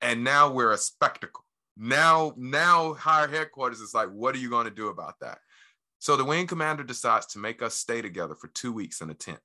And 0.00 0.24
now 0.24 0.50
we're 0.50 0.72
a 0.72 0.78
spectacle. 0.78 1.44
Now, 1.76 2.32
now 2.36 2.94
higher 2.94 3.28
headquarters 3.28 3.80
is 3.80 3.94
like, 3.94 4.08
what 4.08 4.34
are 4.34 4.38
you 4.38 4.50
going 4.50 4.64
to 4.64 4.70
do 4.70 4.88
about 4.88 5.14
that? 5.20 5.38
So 6.00 6.16
the 6.16 6.24
wing 6.24 6.46
commander 6.46 6.82
decides 6.82 7.26
to 7.26 7.38
make 7.38 7.60
us 7.60 7.74
stay 7.74 8.00
together 8.00 8.34
for 8.34 8.48
two 8.48 8.72
weeks 8.72 9.00
in 9.00 9.10
a 9.10 9.14
tent. 9.14 9.38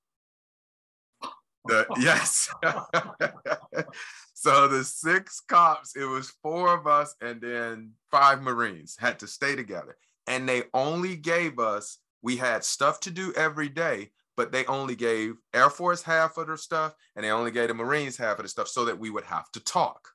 The, 1.68 1.88
yes. 2.00 2.48
so 4.36 4.68
the 4.68 4.84
six 4.84 5.40
cops, 5.40 5.96
it 5.96 6.06
was 6.06 6.32
four 6.44 6.72
of 6.72 6.86
us 6.86 7.16
and 7.22 7.42
then 7.42 7.94
five 8.12 8.44
Marines 8.44 8.96
had 9.00 9.18
to 9.22 9.28
stay 9.28 9.56
together. 9.56 9.98
And 10.28 10.48
they 10.48 10.66
only 10.76 11.16
gave 11.16 11.58
us, 11.58 11.98
we 12.22 12.38
had 12.38 12.64
stuff 12.64 13.00
to 13.00 13.10
do 13.10 13.34
every 13.36 13.68
day, 13.68 14.12
but 14.38 14.52
they 14.52 14.64
only 14.68 14.96
gave 14.96 15.38
Air 15.56 15.72
Force 15.72 16.04
half 16.04 16.38
of 16.38 16.46
their 16.46 16.58
stuff 16.58 16.94
and 17.16 17.26
they 17.26 17.32
only 17.32 17.50
gave 17.50 17.70
the 17.70 17.74
Marines 17.74 18.16
half 18.16 18.38
of 18.38 18.44
the 18.44 18.50
stuff 18.50 18.68
so 18.68 18.86
that 18.86 19.00
we 19.00 19.10
would 19.10 19.26
have 19.26 19.52
to 19.54 19.60
talk. 19.60 20.10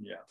Yeah. 0.00 0.22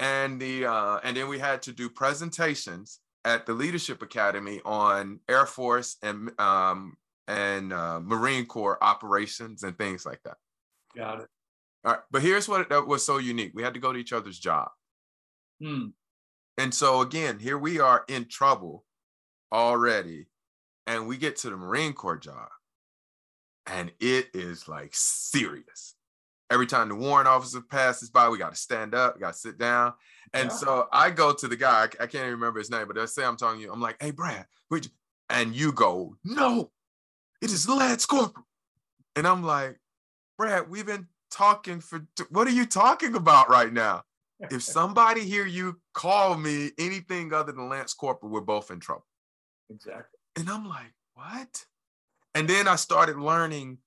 And 0.00 0.40
the 0.40 0.64
uh, 0.64 1.00
and 1.04 1.14
then 1.14 1.28
we 1.28 1.38
had 1.38 1.60
to 1.62 1.72
do 1.72 1.90
presentations 1.90 3.00
at 3.24 3.46
the 3.46 3.54
Leadership 3.54 4.02
Academy 4.02 4.60
on 4.64 5.20
Air 5.28 5.46
Force 5.46 5.96
and 6.02 6.38
um, 6.40 6.96
and 7.26 7.72
uh, 7.72 8.00
Marine 8.00 8.46
Corps 8.46 8.82
operations 8.82 9.62
and 9.62 9.76
things 9.76 10.04
like 10.04 10.20
that. 10.24 10.36
Got 10.96 11.20
it. 11.20 11.28
All 11.84 11.92
right, 11.92 12.02
but 12.10 12.22
here's 12.22 12.48
what 12.48 12.68
that 12.68 12.86
was 12.86 13.04
so 13.04 13.18
unique: 13.18 13.52
we 13.54 13.62
had 13.62 13.74
to 13.74 13.80
go 13.80 13.92
to 13.92 13.98
each 13.98 14.12
other's 14.12 14.38
job. 14.38 14.68
Hmm. 15.62 15.88
And 16.58 16.72
so 16.72 17.00
again, 17.00 17.38
here 17.38 17.58
we 17.58 17.80
are 17.80 18.04
in 18.08 18.26
trouble 18.26 18.84
already, 19.52 20.26
and 20.86 21.08
we 21.08 21.16
get 21.16 21.36
to 21.36 21.50
the 21.50 21.56
Marine 21.56 21.92
Corps 21.94 22.16
job, 22.16 22.48
and 23.66 23.90
it 24.00 24.28
is 24.34 24.68
like 24.68 24.90
serious. 24.92 25.94
Every 26.50 26.66
time 26.66 26.88
the 26.88 26.94
warrant 26.94 27.26
officer 27.26 27.60
passes 27.60 28.10
by, 28.10 28.28
we 28.28 28.38
got 28.38 28.52
to 28.52 28.60
stand 28.60 28.94
up, 28.94 29.14
we 29.14 29.20
got 29.20 29.32
to 29.32 29.38
sit 29.38 29.58
down. 29.58 29.94
And 30.34 30.50
yeah. 30.50 30.56
so 30.56 30.88
I 30.92 31.10
go 31.10 31.32
to 31.32 31.48
the 31.48 31.56
guy, 31.56 31.82
I, 31.82 31.84
I 31.84 32.06
can't 32.06 32.16
even 32.16 32.30
remember 32.32 32.58
his 32.58 32.70
name, 32.70 32.86
but 32.86 32.96
let's 32.96 33.14
say 33.14 33.24
I'm 33.24 33.36
talking 33.36 33.60
to 33.60 33.66
you, 33.66 33.72
I'm 33.72 33.80
like, 33.80 33.96
hey, 34.00 34.10
Brad, 34.10 34.46
and 35.30 35.54
you 35.54 35.72
go, 35.72 36.16
no, 36.24 36.70
it 37.40 37.50
is 37.50 37.68
Lance 37.68 38.04
Corporal. 38.04 38.46
And 39.16 39.26
I'm 39.26 39.42
like, 39.42 39.78
Brad, 40.36 40.68
we've 40.68 40.86
been 40.86 41.06
talking 41.30 41.80
for, 41.80 42.04
what 42.30 42.46
are 42.46 42.52
you 42.52 42.66
talking 42.66 43.14
about 43.14 43.48
right 43.48 43.72
now? 43.72 44.02
if 44.50 44.62
somebody 44.62 45.22
hear 45.22 45.46
you 45.46 45.80
call 45.92 46.36
me 46.36 46.70
anything 46.78 47.32
other 47.32 47.52
than 47.52 47.68
Lance 47.68 47.94
Corporal, 47.94 48.30
we're 48.30 48.40
both 48.40 48.70
in 48.70 48.80
trouble. 48.80 49.06
Exactly. 49.70 50.18
And 50.36 50.48
I'm 50.50 50.68
like, 50.68 50.92
what? 51.14 51.64
And 52.34 52.48
then 52.48 52.66
I 52.66 52.76
started 52.76 53.16
learning 53.16 53.78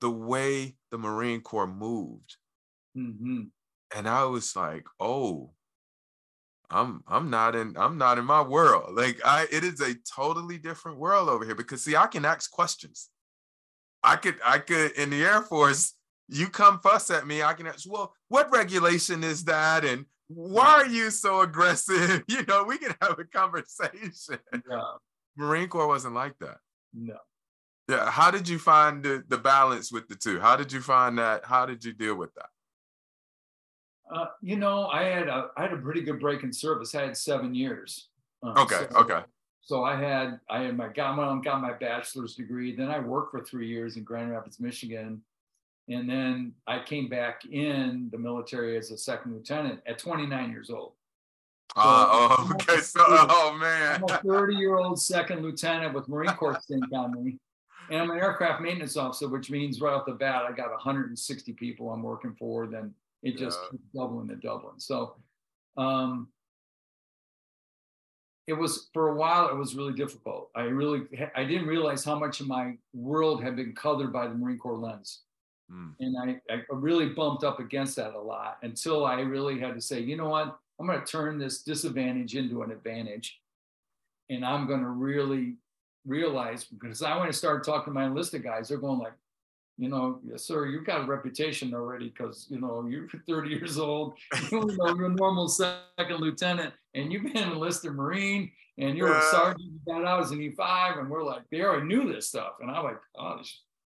the 0.00 0.10
way 0.10 0.76
the 0.90 0.98
Marine 0.98 1.40
Corps 1.40 1.66
moved. 1.66 2.36
Mm-hmm. 2.96 3.44
And 3.96 4.08
I 4.08 4.24
was 4.24 4.54
like, 4.54 4.86
oh, 5.00 5.52
I'm 6.70 7.02
I'm 7.06 7.30
not 7.30 7.54
in 7.54 7.76
I'm 7.76 7.98
not 7.98 8.18
in 8.18 8.24
my 8.24 8.42
world. 8.42 8.94
Like 8.94 9.20
I 9.24 9.46
it 9.50 9.64
is 9.64 9.80
a 9.80 9.94
totally 9.94 10.58
different 10.58 10.98
world 10.98 11.28
over 11.28 11.44
here 11.44 11.54
because 11.54 11.82
see, 11.82 11.96
I 11.96 12.06
can 12.06 12.24
ask 12.24 12.50
questions. 12.50 13.08
I 14.02 14.16
could 14.16 14.36
I 14.44 14.58
could 14.58 14.92
in 14.92 15.10
the 15.10 15.24
Air 15.24 15.42
Force, 15.42 15.94
you 16.28 16.48
come 16.48 16.80
fuss 16.80 17.10
at 17.10 17.26
me, 17.26 17.42
I 17.42 17.54
can 17.54 17.66
ask, 17.66 17.90
well, 17.90 18.12
what 18.28 18.50
regulation 18.50 19.22
is 19.22 19.44
that? 19.44 19.84
And 19.84 20.06
why 20.28 20.82
are 20.82 20.86
you 20.86 21.10
so 21.10 21.40
aggressive? 21.40 22.24
You 22.28 22.44
know, 22.46 22.64
we 22.64 22.78
can 22.78 22.94
have 23.00 23.18
a 23.18 23.24
conversation. 23.24 24.38
Yeah. 24.52 24.82
Marine 25.36 25.68
Corps 25.68 25.86
wasn't 25.86 26.14
like 26.14 26.38
that. 26.40 26.58
No. 26.92 27.18
Yeah. 27.88 28.10
How 28.10 28.30
did 28.30 28.48
you 28.48 28.58
find 28.58 29.02
the, 29.02 29.22
the 29.28 29.38
balance 29.38 29.92
with 29.92 30.08
the 30.08 30.16
two? 30.16 30.40
How 30.40 30.56
did 30.56 30.72
you 30.72 30.80
find 30.80 31.18
that? 31.18 31.44
How 31.44 31.66
did 31.66 31.84
you 31.84 31.92
deal 31.92 32.16
with 32.16 32.34
that? 32.34 32.48
Uh, 34.12 34.26
you 34.40 34.56
know, 34.56 34.86
I 34.86 35.04
had 35.04 35.28
a 35.28 35.50
I 35.56 35.62
had 35.62 35.72
a 35.72 35.78
pretty 35.78 36.02
good 36.02 36.20
break 36.20 36.42
in 36.42 36.52
service. 36.52 36.94
I 36.94 37.02
had 37.02 37.16
seven 37.16 37.54
years. 37.54 38.08
Uh, 38.42 38.54
okay. 38.62 38.86
So, 38.90 38.98
okay. 38.98 39.20
So 39.62 39.84
I 39.84 39.96
had 39.96 40.38
I 40.48 40.62
had 40.62 40.76
my 40.76 40.88
got 40.88 41.16
my 41.16 41.40
got 41.42 41.60
my 41.60 41.72
bachelor's 41.72 42.36
degree. 42.36 42.74
Then 42.74 42.88
I 42.90 43.00
worked 43.00 43.32
for 43.32 43.44
three 43.44 43.66
years 43.66 43.96
in 43.96 44.04
Grand 44.04 44.30
Rapids, 44.30 44.60
Michigan, 44.60 45.22
and 45.88 46.08
then 46.08 46.52
I 46.66 46.80
came 46.80 47.08
back 47.08 47.44
in 47.46 48.08
the 48.12 48.18
military 48.18 48.76
as 48.76 48.92
a 48.92 48.98
second 48.98 49.34
lieutenant 49.34 49.80
at 49.86 49.98
29 49.98 50.50
years 50.50 50.70
old. 50.70 50.92
So 51.74 51.82
uh, 51.82 52.06
oh, 52.10 52.50
okay. 52.54 52.80
So, 52.80 53.00
oh 53.06 53.56
man, 53.60 53.96
I'm 53.96 54.04
a 54.04 54.18
30 54.22 54.54
year 54.54 54.76
old 54.76 55.00
second 55.00 55.42
lieutenant 55.42 55.94
with 55.94 56.08
Marine 56.08 56.30
Corps 56.34 56.60
stint 56.62 56.84
on 56.94 57.24
me. 57.24 57.38
And 57.90 58.00
I'm 58.00 58.10
an 58.10 58.18
aircraft 58.18 58.62
maintenance 58.62 58.96
officer, 58.96 59.28
which 59.28 59.50
means 59.50 59.80
right 59.80 59.92
off 59.92 60.06
the 60.06 60.12
bat, 60.12 60.44
I 60.48 60.52
got 60.52 60.70
160 60.70 61.52
people 61.52 61.90
I'm 61.90 62.02
working 62.02 62.34
for. 62.38 62.66
Then 62.66 62.94
it 63.26 63.36
just 63.36 63.58
yeah. 63.62 63.70
keeps 63.70 63.84
doubling 63.94 64.30
and 64.30 64.40
doubling. 64.40 64.78
So, 64.78 65.16
um, 65.76 66.28
it 68.46 68.52
was 68.52 68.88
for 68.92 69.08
a 69.08 69.14
while. 69.14 69.48
It 69.48 69.56
was 69.56 69.74
really 69.74 69.92
difficult. 69.92 70.50
I 70.54 70.62
really, 70.62 71.02
I 71.34 71.44
didn't 71.44 71.66
realize 71.66 72.04
how 72.04 72.16
much 72.16 72.40
of 72.40 72.46
my 72.46 72.74
world 72.94 73.42
had 73.42 73.56
been 73.56 73.74
colored 73.74 74.12
by 74.12 74.28
the 74.28 74.34
Marine 74.34 74.58
Corps 74.58 74.78
lens. 74.78 75.22
Mm. 75.70 75.94
And 75.98 76.16
I, 76.48 76.54
I 76.54 76.60
really 76.70 77.08
bumped 77.08 77.42
up 77.42 77.58
against 77.58 77.96
that 77.96 78.14
a 78.14 78.20
lot 78.20 78.58
until 78.62 79.04
I 79.04 79.20
really 79.20 79.58
had 79.58 79.74
to 79.74 79.80
say, 79.80 79.98
you 79.98 80.16
know 80.16 80.28
what? 80.28 80.56
I'm 80.78 80.86
going 80.86 81.00
to 81.00 81.06
turn 81.06 81.38
this 81.38 81.62
disadvantage 81.62 82.36
into 82.36 82.62
an 82.62 82.70
advantage. 82.70 83.40
And 84.30 84.44
I'm 84.44 84.68
going 84.68 84.82
to 84.82 84.90
really 84.90 85.56
realize 86.06 86.64
because 86.64 87.02
I 87.02 87.16
want 87.16 87.32
to 87.32 87.36
start 87.36 87.64
talking 87.64 87.92
to 87.92 87.98
my 87.98 88.06
enlisted 88.06 88.44
guys, 88.44 88.68
they're 88.68 88.78
going 88.78 89.00
like, 89.00 89.14
you 89.78 89.88
know, 89.88 90.20
yes, 90.24 90.44
sir, 90.44 90.66
you've 90.66 90.86
got 90.86 91.02
a 91.02 91.04
reputation 91.04 91.74
already 91.74 92.08
because, 92.08 92.46
you 92.48 92.60
know, 92.60 92.86
you're 92.88 93.08
30 93.28 93.50
years 93.50 93.78
old, 93.78 94.14
you 94.50 94.60
know, 94.78 94.94
you're 94.94 95.06
a 95.06 95.14
normal 95.14 95.48
second 95.48 96.20
lieutenant, 96.20 96.72
and 96.94 97.12
you've 97.12 97.24
been 97.24 97.36
enlisted 97.36 97.92
Marine, 97.92 98.50
and 98.78 98.96
you're 98.96 99.10
yeah. 99.10 99.18
a 99.18 99.30
sergeant, 99.30 99.60
you 99.60 99.80
got 99.86 100.04
out 100.04 100.20
as 100.20 100.30
an 100.30 100.38
E5, 100.38 100.98
and 100.98 101.10
we're 101.10 101.24
like, 101.24 101.42
they 101.50 101.60
already 101.60 101.86
knew 101.86 102.12
this 102.12 102.28
stuff. 102.28 102.54
And 102.60 102.70
I'm 102.70 102.84
like, 102.84 103.00
oh, 103.18 103.40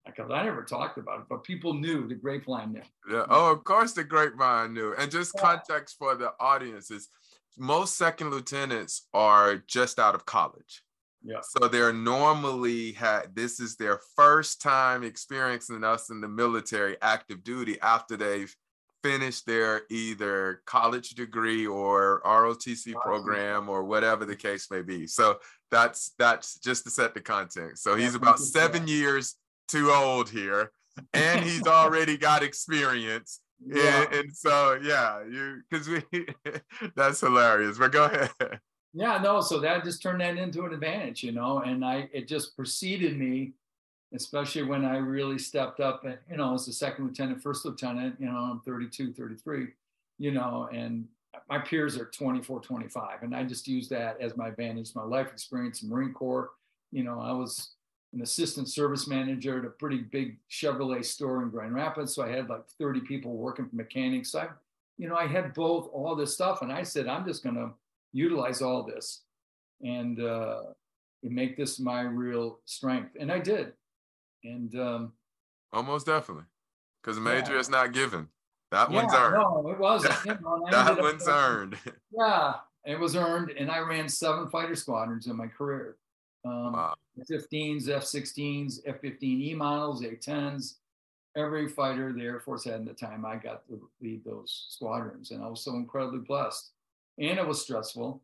because 0.06 0.30
I 0.30 0.44
never 0.44 0.62
talked 0.62 0.98
about 0.98 1.20
it, 1.20 1.26
but 1.28 1.42
people 1.42 1.74
knew 1.74 2.06
the 2.06 2.14
grapevine 2.14 2.72
knew. 2.72 2.82
Yeah. 3.10 3.24
Oh, 3.28 3.50
of 3.50 3.64
course 3.64 3.92
the 3.92 4.04
grapevine 4.04 4.72
knew. 4.72 4.94
And 4.96 5.10
just 5.10 5.34
context 5.36 5.96
for 5.98 6.14
the 6.14 6.32
audience 6.38 6.90
is 6.90 7.08
most 7.58 7.96
second 7.96 8.30
lieutenants 8.30 9.08
are 9.12 9.56
just 9.66 9.98
out 9.98 10.14
of 10.14 10.24
college. 10.24 10.82
Yeah. 11.26 11.40
So 11.42 11.68
they're 11.68 11.92
normally 11.92 12.92
had 12.92 13.34
this 13.34 13.58
is 13.58 13.76
their 13.76 14.00
first 14.14 14.62
time 14.62 15.02
experiencing 15.02 15.82
us 15.82 16.10
in 16.10 16.20
the 16.20 16.28
military 16.28 16.96
active 17.02 17.42
duty 17.42 17.80
after 17.80 18.16
they've 18.16 18.54
finished 19.02 19.46
their 19.46 19.82
either 19.90 20.62
college 20.66 21.10
degree 21.10 21.66
or 21.66 22.22
ROTC 22.24 22.92
program 22.94 23.68
or 23.68 23.84
whatever 23.84 24.24
the 24.24 24.36
case 24.36 24.68
may 24.70 24.82
be. 24.82 25.06
So 25.06 25.38
that's 25.70 26.12
that's 26.18 26.58
just 26.58 26.84
to 26.84 26.90
set 26.90 27.14
the 27.14 27.20
context. 27.20 27.82
So 27.82 27.94
he's 27.96 28.14
about 28.14 28.38
seven 28.38 28.86
years 28.86 29.36
too 29.68 29.90
old 29.90 30.28
here, 30.28 30.70
and 31.12 31.44
he's 31.44 31.66
already 31.66 32.16
got 32.16 32.42
experience. 32.42 33.40
Yeah. 33.64 34.04
And, 34.04 34.14
and 34.14 34.36
so 34.36 34.78
yeah, 34.82 35.22
you 35.24 35.62
because 35.70 35.88
we 35.88 36.02
that's 36.96 37.20
hilarious. 37.20 37.78
But 37.78 37.92
go 37.92 38.04
ahead. 38.04 38.60
Yeah, 38.98 39.18
no, 39.22 39.42
so 39.42 39.60
that 39.60 39.84
just 39.84 40.02
turned 40.02 40.22
that 40.22 40.38
into 40.38 40.64
an 40.64 40.72
advantage, 40.72 41.22
you 41.22 41.30
know, 41.30 41.58
and 41.58 41.84
I 41.84 42.08
it 42.14 42.26
just 42.26 42.56
preceded 42.56 43.18
me, 43.18 43.52
especially 44.14 44.62
when 44.62 44.86
I 44.86 44.96
really 44.96 45.38
stepped 45.38 45.80
up 45.80 46.06
and 46.06 46.16
you 46.30 46.38
know, 46.38 46.54
as 46.54 46.66
a 46.66 46.72
second 46.72 47.04
lieutenant, 47.04 47.42
first 47.42 47.66
lieutenant, 47.66 48.16
you 48.18 48.24
know, 48.24 48.38
I'm 48.38 48.60
32, 48.60 49.12
33, 49.12 49.66
you 50.18 50.30
know, 50.30 50.70
and 50.72 51.04
my 51.46 51.58
peers 51.58 51.98
are 51.98 52.06
24, 52.06 52.60
25. 52.60 53.22
And 53.22 53.36
I 53.36 53.44
just 53.44 53.68
use 53.68 53.86
that 53.90 54.18
as 54.18 54.34
my 54.34 54.48
advantage, 54.48 54.94
my 54.94 55.04
life 55.04 55.30
experience 55.30 55.82
in 55.82 55.90
Marine 55.90 56.14
Corps. 56.14 56.52
You 56.90 57.04
know, 57.04 57.20
I 57.20 57.32
was 57.32 57.74
an 58.14 58.22
assistant 58.22 58.66
service 58.66 59.06
manager 59.06 59.58
at 59.58 59.66
a 59.66 59.70
pretty 59.70 59.98
big 59.98 60.38
Chevrolet 60.50 61.04
store 61.04 61.42
in 61.42 61.50
Grand 61.50 61.74
Rapids. 61.74 62.14
So 62.14 62.22
I 62.22 62.30
had 62.30 62.48
like 62.48 62.66
30 62.78 63.00
people 63.00 63.36
working 63.36 63.68
for 63.68 63.76
mechanics. 63.76 64.32
So 64.32 64.38
I, 64.38 64.48
you 64.96 65.06
know, 65.06 65.16
I 65.16 65.26
had 65.26 65.52
both 65.52 65.90
all 65.92 66.16
this 66.16 66.32
stuff. 66.32 66.62
And 66.62 66.72
I 66.72 66.82
said, 66.82 67.06
I'm 67.06 67.26
just 67.26 67.44
going 67.44 67.56
to 67.56 67.72
utilize 68.16 68.62
all 68.62 68.82
this 68.82 69.22
and 69.82 70.20
uh, 70.20 70.62
make 71.22 71.56
this 71.56 71.78
my 71.78 72.00
real 72.02 72.60
strength. 72.64 73.16
And 73.20 73.30
I 73.30 73.38
did. 73.38 73.72
And 74.44 74.74
um, 74.78 75.12
almost 75.72 76.06
definitely 76.06 76.44
because 77.02 77.20
major 77.20 77.54
yeah. 77.54 77.60
is 77.60 77.68
not 77.68 77.92
given. 77.92 78.28
That 78.72 78.90
yeah, 78.90 78.96
one's 78.96 79.14
earned. 79.14 79.34
No, 79.34 79.70
it 79.70 79.78
wasn't. 79.78 80.14
You 80.24 80.38
know, 80.42 80.66
that 80.70 80.98
one's 80.98 81.28
earned. 81.28 81.76
Yeah, 82.16 82.54
it 82.84 82.98
was 82.98 83.14
earned, 83.14 83.50
and 83.50 83.70
I 83.70 83.80
ran 83.80 84.08
seven 84.08 84.48
fighter 84.48 84.74
squadrons 84.74 85.26
in 85.26 85.36
my 85.36 85.46
career. 85.46 85.96
Um, 86.44 86.72
wow. 86.72 86.94
F-15s, 87.20 87.88
F-16s, 87.88 88.80
F-15E 88.86 89.54
models, 89.56 90.02
A-10s. 90.02 90.74
Every 91.36 91.68
fighter 91.68 92.12
the 92.12 92.22
Air 92.22 92.40
Force 92.40 92.64
had 92.64 92.74
at 92.74 92.84
the 92.86 92.94
time, 92.94 93.26
I 93.26 93.36
got 93.36 93.66
to 93.66 93.88
lead 94.00 94.24
those 94.24 94.66
squadrons, 94.70 95.30
and 95.32 95.44
I 95.44 95.48
was 95.48 95.62
so 95.62 95.74
incredibly 95.74 96.20
blessed. 96.20 96.70
And 97.18 97.38
it 97.38 97.46
was 97.46 97.62
stressful, 97.62 98.22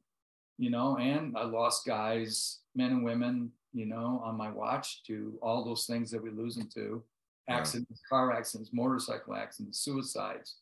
you 0.59 0.71
know. 0.71 0.99
And 0.99 1.37
I 1.37 1.45
lost 1.45 1.87
guys, 1.87 2.59
men 2.75 2.91
and 2.91 3.05
women, 3.05 3.51
you 3.73 3.87
know, 3.87 4.21
on 4.25 4.37
my 4.37 4.51
watch 4.51 5.03
to 5.05 5.39
all 5.43 5.65
those 5.65 5.87
things 5.87 6.11
that 6.11 6.23
we 6.23 6.31
lose 6.31 6.57
them 6.57 6.69
to 6.75 7.03
accidents, 7.49 7.89
yeah. 7.91 8.09
car 8.09 8.33
accidents, 8.33 8.71
motorcycle 8.73 9.35
accidents, 9.35 9.81
suicides, 9.81 10.57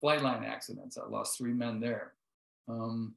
flight 0.00 0.22
line 0.22 0.44
accidents. 0.44 0.98
I 0.98 1.06
lost 1.08 1.38
three 1.38 1.52
men 1.52 1.80
there. 1.80 2.12
Um, 2.68 3.14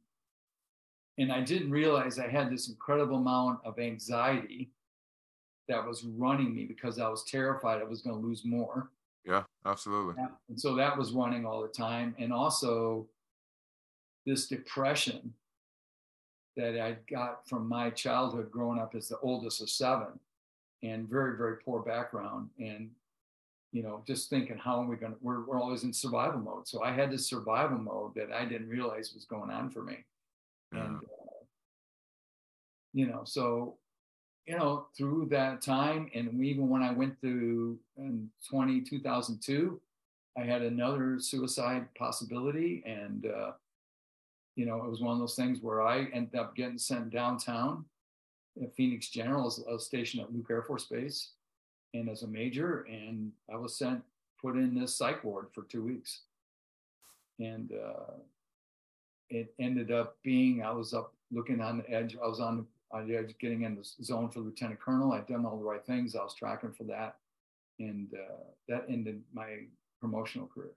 and 1.17 1.31
I 1.31 1.41
didn't 1.41 1.71
realize 1.71 2.17
I 2.17 2.27
had 2.27 2.51
this 2.51 2.69
incredible 2.69 3.17
amount 3.17 3.59
of 3.63 3.77
anxiety 3.79 4.71
that 5.69 5.85
was 5.85 6.03
running 6.03 6.55
me 6.55 6.65
because 6.65 6.99
I 6.99 7.07
was 7.07 7.23
terrified 7.23 7.81
I 7.81 7.85
was 7.85 8.01
going 8.01 8.19
to 8.19 8.27
lose 8.27 8.43
more. 8.43 8.89
Yeah, 9.25 9.43
absolutely. 9.65 10.15
And 10.49 10.59
so 10.59 10.75
that 10.75 10.97
was 10.97 11.11
running 11.11 11.45
all 11.45 11.61
the 11.61 11.67
time. 11.69 12.15
And 12.19 12.33
also 12.33 13.07
this 14.25 14.47
depression 14.47 15.33
that 16.55 16.79
I 16.79 16.97
got 17.11 17.47
from 17.47 17.67
my 17.67 17.89
childhood 17.89 18.51
growing 18.51 18.79
up 18.79 18.95
as 18.95 19.09
the 19.09 19.17
oldest 19.19 19.61
of 19.61 19.69
seven 19.69 20.19
and 20.83 21.09
very, 21.09 21.37
very 21.37 21.57
poor 21.57 21.81
background. 21.81 22.49
And, 22.59 22.91
you 23.71 23.81
know, 23.81 24.03
just 24.05 24.29
thinking, 24.29 24.57
how 24.57 24.81
are 24.81 24.85
we 24.85 24.95
going 24.95 25.13
to, 25.13 25.17
we're, 25.21 25.45
we're 25.45 25.59
always 25.59 25.83
in 25.83 25.93
survival 25.93 26.39
mode. 26.39 26.67
So 26.67 26.83
I 26.83 26.91
had 26.91 27.11
this 27.11 27.27
survival 27.27 27.79
mode 27.79 28.13
that 28.15 28.31
I 28.31 28.45
didn't 28.45 28.69
realize 28.69 29.13
was 29.13 29.25
going 29.25 29.49
on 29.49 29.71
for 29.71 29.81
me. 29.81 30.05
Yeah. 30.71 30.85
And, 30.85 30.97
uh, 30.97 31.43
you 32.93 33.07
know, 33.07 33.21
so, 33.25 33.77
you 34.45 34.57
know, 34.57 34.87
through 34.95 35.27
that 35.31 35.61
time, 35.61 36.11
and 36.13 36.43
even 36.43 36.69
when 36.69 36.83
I 36.83 36.91
went 36.91 37.19
through 37.21 37.79
in 37.97 38.29
20, 38.49 38.81
2002, 38.81 39.81
I 40.37 40.41
had 40.41 40.61
another 40.61 41.17
suicide 41.19 41.87
possibility. 41.97 42.83
And, 42.85 43.25
uh, 43.25 43.51
you 44.55 44.65
know, 44.65 44.83
it 44.83 44.89
was 44.89 45.01
one 45.01 45.13
of 45.13 45.19
those 45.19 45.35
things 45.35 45.59
where 45.61 45.81
I 45.81 46.05
ended 46.13 46.35
up 46.35 46.55
getting 46.55 46.77
sent 46.77 47.09
downtown 47.09 47.85
Phoenix 48.75 49.09
General 49.09 49.47
as 49.47 49.59
a 49.59 49.79
station 49.79 50.19
at 50.19 50.33
Luke 50.33 50.47
Air 50.49 50.61
Force 50.61 50.85
Base 50.85 51.31
and 51.93 52.09
as 52.09 52.23
a 52.23 52.27
major. 52.27 52.85
And 52.89 53.31
I 53.51 53.57
was 53.57 53.77
sent, 53.77 54.01
put 54.41 54.55
in 54.55 54.75
this 54.75 54.95
psych 54.95 55.23
ward 55.23 55.47
for 55.53 55.63
two 55.63 55.83
weeks. 55.83 56.21
And 57.39 57.71
uh, 57.71 58.13
it 59.29 59.53
ended 59.59 59.91
up 59.91 60.17
being, 60.23 60.61
I 60.61 60.71
was 60.71 60.93
up 60.93 61.13
looking 61.31 61.61
on 61.61 61.79
the 61.79 61.89
edge. 61.89 62.15
I 62.21 62.27
was 62.27 62.39
on, 62.39 62.67
on 62.91 63.07
the 63.07 63.15
edge 63.15 63.33
getting 63.39 63.63
in 63.63 63.75
the 63.75 63.87
zone 64.03 64.29
for 64.29 64.39
Lieutenant 64.39 64.79
Colonel. 64.79 65.13
I'd 65.13 65.27
done 65.27 65.45
all 65.45 65.57
the 65.57 65.63
right 65.65 65.85
things. 65.85 66.15
I 66.15 66.23
was 66.23 66.35
tracking 66.35 66.73
for 66.73 66.83
that. 66.85 67.15
And 67.79 68.13
uh, 68.13 68.43
that 68.69 68.85
ended 68.87 69.23
my 69.33 69.61
promotional 69.99 70.47
career. 70.47 70.71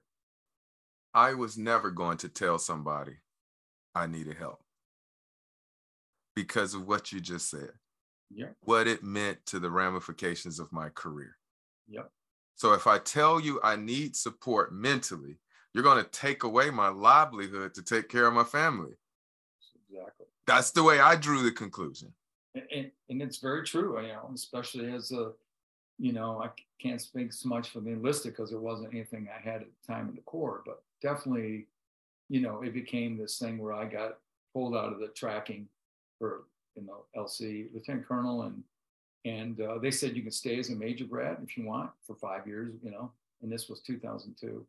I 1.13 1.35
was 1.35 1.59
never 1.59 1.91
going 1.91 2.17
to 2.19 2.29
tell 2.29 2.59
somebody 2.59 3.17
I 3.97 4.07
needed 4.07 4.37
help 4.37 4.63
because 6.35 6.75
of 6.75 6.87
what 6.87 7.11
you 7.13 7.21
just 7.21 7.51
said. 7.51 7.71
Yeah. 8.31 8.49
What 8.61 8.87
it 8.87 9.03
meant 9.03 9.39
to 9.47 9.59
the 9.59 9.71
ramifications 9.71 10.61
of 10.61 10.73
my 10.73 10.91
career. 10.91 11.37
Yep. 11.89 12.11
So 12.57 12.75
if 12.75 12.87
I 12.87 12.99
tell 12.99 13.41
you 13.41 13.61
I 13.63 13.77
need 13.77 14.15
support 14.15 14.75
mentally, 14.75 15.39
you're 15.73 15.85
going 15.85 16.03
to 16.03 16.11
take 16.11 16.43
away 16.43 16.71
my 16.71 16.89
livelihood 16.89 17.75
to 17.75 17.83
take 17.83 18.09
care 18.09 18.27
of 18.27 18.35
my 18.35 18.45
family. 18.45 18.93
Exactly. 19.91 20.27
That's 20.47 20.73
the 20.73 20.83
way 20.83 21.01
I 21.01 21.17
drew 21.17 21.43
the 21.43 21.53
conclusion. 21.53 22.13
And, 22.55 22.65
and, 22.75 22.91
and 23.09 23.23
it's 23.23 23.39
very 23.39 23.65
true, 23.65 24.01
you 24.01 24.09
know, 24.09 24.31
especially 24.35 24.93
as 24.93 25.13
a, 25.13 25.33
you 25.99 26.13
know, 26.13 26.43
I 26.43 26.51
can't 26.81 27.01
speak 27.01 27.33
so 27.33 27.49
much 27.49 27.71
for 27.71 27.81
the 27.81 27.91
enlisted 27.91 28.33
because 28.33 28.53
it 28.53 28.61
wasn't 28.61 28.93
anything 28.93 29.29
I 29.29 29.41
had 29.41 29.63
at 29.63 29.69
the 29.69 29.93
time 29.93 30.09
in 30.09 30.15
the 30.15 30.23
Corps, 30.23 30.63
but 30.67 30.83
definitely, 31.03 31.69
you 32.29 32.41
know, 32.41 32.63
it 32.63 32.75
became 32.75 33.17
this 33.17 33.39
thing 33.39 33.59
where 33.59 33.73
I 33.73 33.85
got 33.85 34.19
pulled 34.53 34.75
out 34.75 34.93
of 34.93 35.01
the 35.01 35.09
tracking 35.09 35.69
for 36.19 36.45
you 36.75 36.83
know 36.83 37.05
LC 37.17 37.67
lieutenant 37.75 38.07
colonel 38.07 38.43
and 38.43 38.63
and 39.25 39.61
uh, 39.61 39.79
they 39.79 39.91
said 39.91 40.17
you 40.17 40.23
can 40.23 40.31
stay 40.31 40.59
as 40.59 40.71
a 40.71 40.75
major 40.75 41.05
grad 41.05 41.39
if 41.43 41.57
you 41.57 41.67
want 41.67 41.91
for 42.07 42.15
five 42.15 42.47
years 42.47 42.75
you 42.83 42.91
know 42.91 43.11
and 43.43 43.51
this 43.51 43.69
was 43.69 43.81
2002 43.81 44.65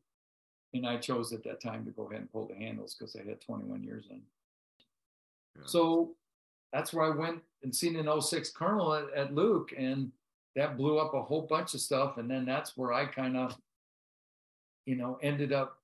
and 0.74 0.86
I 0.86 0.98
chose 0.98 1.32
at 1.32 1.44
that 1.44 1.62
time 1.62 1.86
to 1.86 1.92
go 1.92 2.04
ahead 2.04 2.20
and 2.20 2.32
pull 2.32 2.48
the 2.48 2.56
handles 2.56 2.96
because 2.96 3.16
I 3.16 3.28
had 3.28 3.40
21 3.42 3.84
years 3.84 4.06
in 4.10 4.22
yeah. 5.56 5.64
so 5.66 6.12
that's 6.74 6.94
where 6.94 7.06
I 7.06 7.16
went 7.16 7.40
and 7.64 7.74
seen 7.74 7.96
an 7.96 8.22
06 8.22 8.50
colonel 8.52 8.94
at, 8.94 9.06
at 9.16 9.34
Luke 9.34 9.74
and 9.78 10.12
that 10.56 10.76
blew 10.76 10.98
up 10.98 11.14
a 11.14 11.22
whole 11.22 11.44
bunch 11.44 11.74
of 11.74 11.82
stuff 11.82 12.18
and 12.18 12.30
then 12.30 12.46
that's 12.46 12.76
where 12.76 12.92
I 12.92 13.06
kind 13.06 13.38
of 13.38 13.56
you 14.86 14.96
know 14.96 15.20
ended 15.22 15.54
up 15.54 15.77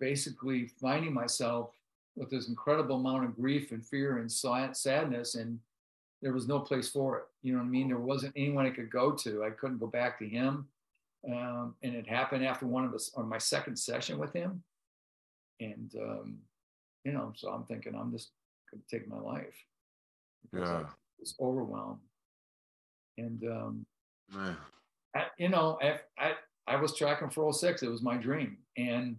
basically 0.00 0.66
finding 0.80 1.12
myself 1.12 1.70
with 2.16 2.30
this 2.30 2.48
incredible 2.48 2.96
amount 2.96 3.24
of 3.24 3.36
grief 3.36 3.70
and 3.70 3.86
fear 3.86 4.18
and 4.18 4.30
sadness 4.30 5.34
and 5.36 5.58
there 6.22 6.32
was 6.32 6.46
no 6.46 6.60
place 6.60 6.88
for 6.88 7.18
it. 7.18 7.24
You 7.42 7.52
know 7.52 7.60
what 7.60 7.66
i 7.66 7.70
mean? 7.70 7.88
There 7.88 7.98
wasn't 7.98 8.34
anyone 8.36 8.66
i 8.66 8.70
could 8.70 8.90
go 8.90 9.12
to. 9.12 9.44
I 9.44 9.50
couldn't 9.50 9.78
go 9.78 9.86
back 9.86 10.18
to 10.18 10.28
him. 10.28 10.66
Um, 11.26 11.74
and 11.82 11.94
it 11.94 12.06
happened 12.08 12.44
after 12.44 12.66
one 12.66 12.84
of 12.84 12.94
us 12.94 13.10
on 13.16 13.28
my 13.28 13.38
second 13.38 13.76
session 13.78 14.18
with 14.18 14.32
him. 14.32 14.62
And 15.60 15.92
um, 16.00 16.38
you 17.04 17.12
know 17.12 17.32
so 17.34 17.48
i'm 17.50 17.64
thinking 17.64 17.94
i'm 17.94 18.12
just 18.12 18.30
going 18.70 18.82
to 18.86 18.98
take 18.98 19.08
my 19.08 19.18
life. 19.18 19.64
Yeah. 20.52 20.62
I 20.62 20.84
was 21.18 21.34
overwhelmed. 21.40 22.00
And 23.18 23.42
um, 23.44 23.86
I, 25.14 25.26
you 25.38 25.48
know 25.48 25.78
I, 25.82 26.00
I 26.18 26.32
i 26.66 26.76
was 26.76 26.94
tracking 26.94 27.30
for 27.30 27.52
06 27.52 27.82
it 27.82 27.90
was 27.90 28.02
my 28.02 28.16
dream. 28.16 28.58
And 28.76 29.16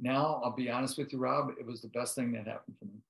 now 0.00 0.40
I'll 0.44 0.54
be 0.54 0.70
honest 0.70 0.98
with 0.98 1.12
you, 1.12 1.18
Rob, 1.18 1.50
it 1.58 1.66
was 1.66 1.82
the 1.82 1.88
best 1.88 2.14
thing 2.14 2.32
that 2.32 2.46
happened 2.46 2.76
for 2.78 2.86
me. 2.86 3.00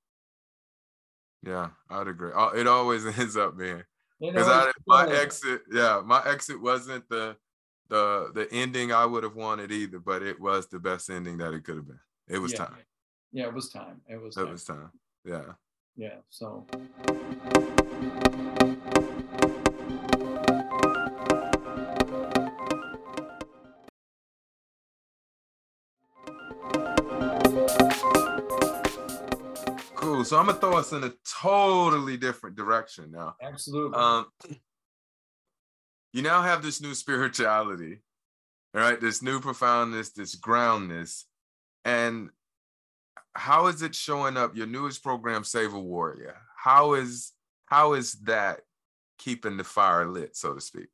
Yeah, 1.43 1.71
I'd 1.89 2.09
agree. 2.09 2.33
Uh, 2.35 2.51
it 2.51 2.67
always 2.67 3.07
ends 3.19 3.37
up 3.37 3.57
being 3.57 3.83
because 4.21 4.73
my 4.87 5.11
exit, 5.11 5.63
yeah, 5.73 6.03
my 6.05 6.23
exit 6.27 6.61
wasn't 6.61 7.09
the 7.09 7.37
the 7.89 8.31
the 8.35 8.49
ending 8.53 8.93
I 8.93 9.07
would 9.07 9.25
have 9.25 9.35
wanted 9.35 9.73
either, 9.73 9.99
but 9.99 10.23
it 10.23 10.39
was 10.39 10.69
the 10.69 10.79
best 10.79 11.11
ending 11.11 11.39
that 11.39 11.55
it 11.55 11.65
could 11.65 11.77
have 11.77 11.87
been. 11.87 12.01
It 12.29 12.39
was 12.39 12.53
yeah. 12.53 12.59
time. 12.59 12.77
Yeah, 13.33 13.47
it 13.47 13.55
was 13.55 13.71
time. 13.71 14.01
It 14.09 14.21
was. 14.21 14.37
It 14.37 14.41
time. 14.41 14.51
was 14.53 14.65
time. 14.65 14.91
Yeah. 15.25 15.53
Yeah. 15.97 16.17
So. 16.29 16.67
Cool. 30.21 30.27
So 30.27 30.39
I'm 30.39 30.47
gonna 30.47 30.59
throw 30.59 30.77
us 30.77 30.93
in 30.93 31.03
a 31.03 31.13
totally 31.41 32.19
different 32.19 32.55
direction 32.55 33.11
now. 33.11 33.37
Absolutely. 33.41 33.97
Um, 33.97 34.27
you 36.13 36.21
now 36.21 36.43
have 36.43 36.63
this 36.63 36.83
new 36.83 36.95
spirituality, 36.95 38.01
right? 38.75 39.01
This 39.01 39.23
new 39.23 39.41
profoundness, 39.41 40.11
this 40.11 40.35
groundness, 40.35 41.25
and 41.87 42.29
how 43.35 43.69
is 43.69 43.81
it 43.81 43.95
showing 43.95 44.37
up? 44.37 44.55
Your 44.55 44.67
newest 44.67 45.03
program, 45.03 45.43
Save 45.43 45.73
a 45.73 45.81
Warrior. 45.81 46.37
How 46.55 46.93
is 46.95 47.33
how 47.65 47.95
is 47.95 48.13
that 48.25 48.61
keeping 49.19 49.57
the 49.57 49.65
fire 49.65 50.07
lit, 50.07 50.37
so 50.37 50.53
to 50.53 50.61
speak? 50.61 50.89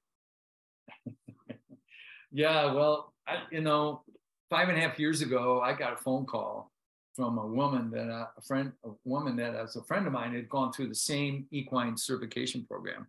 yeah, 2.31 2.73
well, 2.73 3.13
I, 3.27 3.39
you 3.51 3.61
know, 3.61 4.05
five 4.51 4.69
and 4.69 4.79
a 4.79 4.81
half 4.81 5.01
years 5.01 5.21
ago, 5.21 5.61
I 5.61 5.73
got 5.73 5.95
a 5.95 5.97
phone 5.97 6.27
call 6.27 6.71
from 7.17 7.39
a 7.39 7.47
woman 7.47 7.91
that 7.91 8.11
uh, 8.11 8.27
a 8.37 8.43
friend, 8.43 8.73
a 8.85 8.91
woman 9.05 9.37
that 9.37 9.55
as 9.55 9.77
a 9.77 9.83
friend 9.83 10.07
of 10.07 10.13
mine 10.13 10.35
had 10.35 10.49
gone 10.49 10.73
through 10.73 10.89
the 10.89 10.95
same 10.95 11.47
equine 11.51 11.97
certification 11.97 12.65
program, 12.65 13.07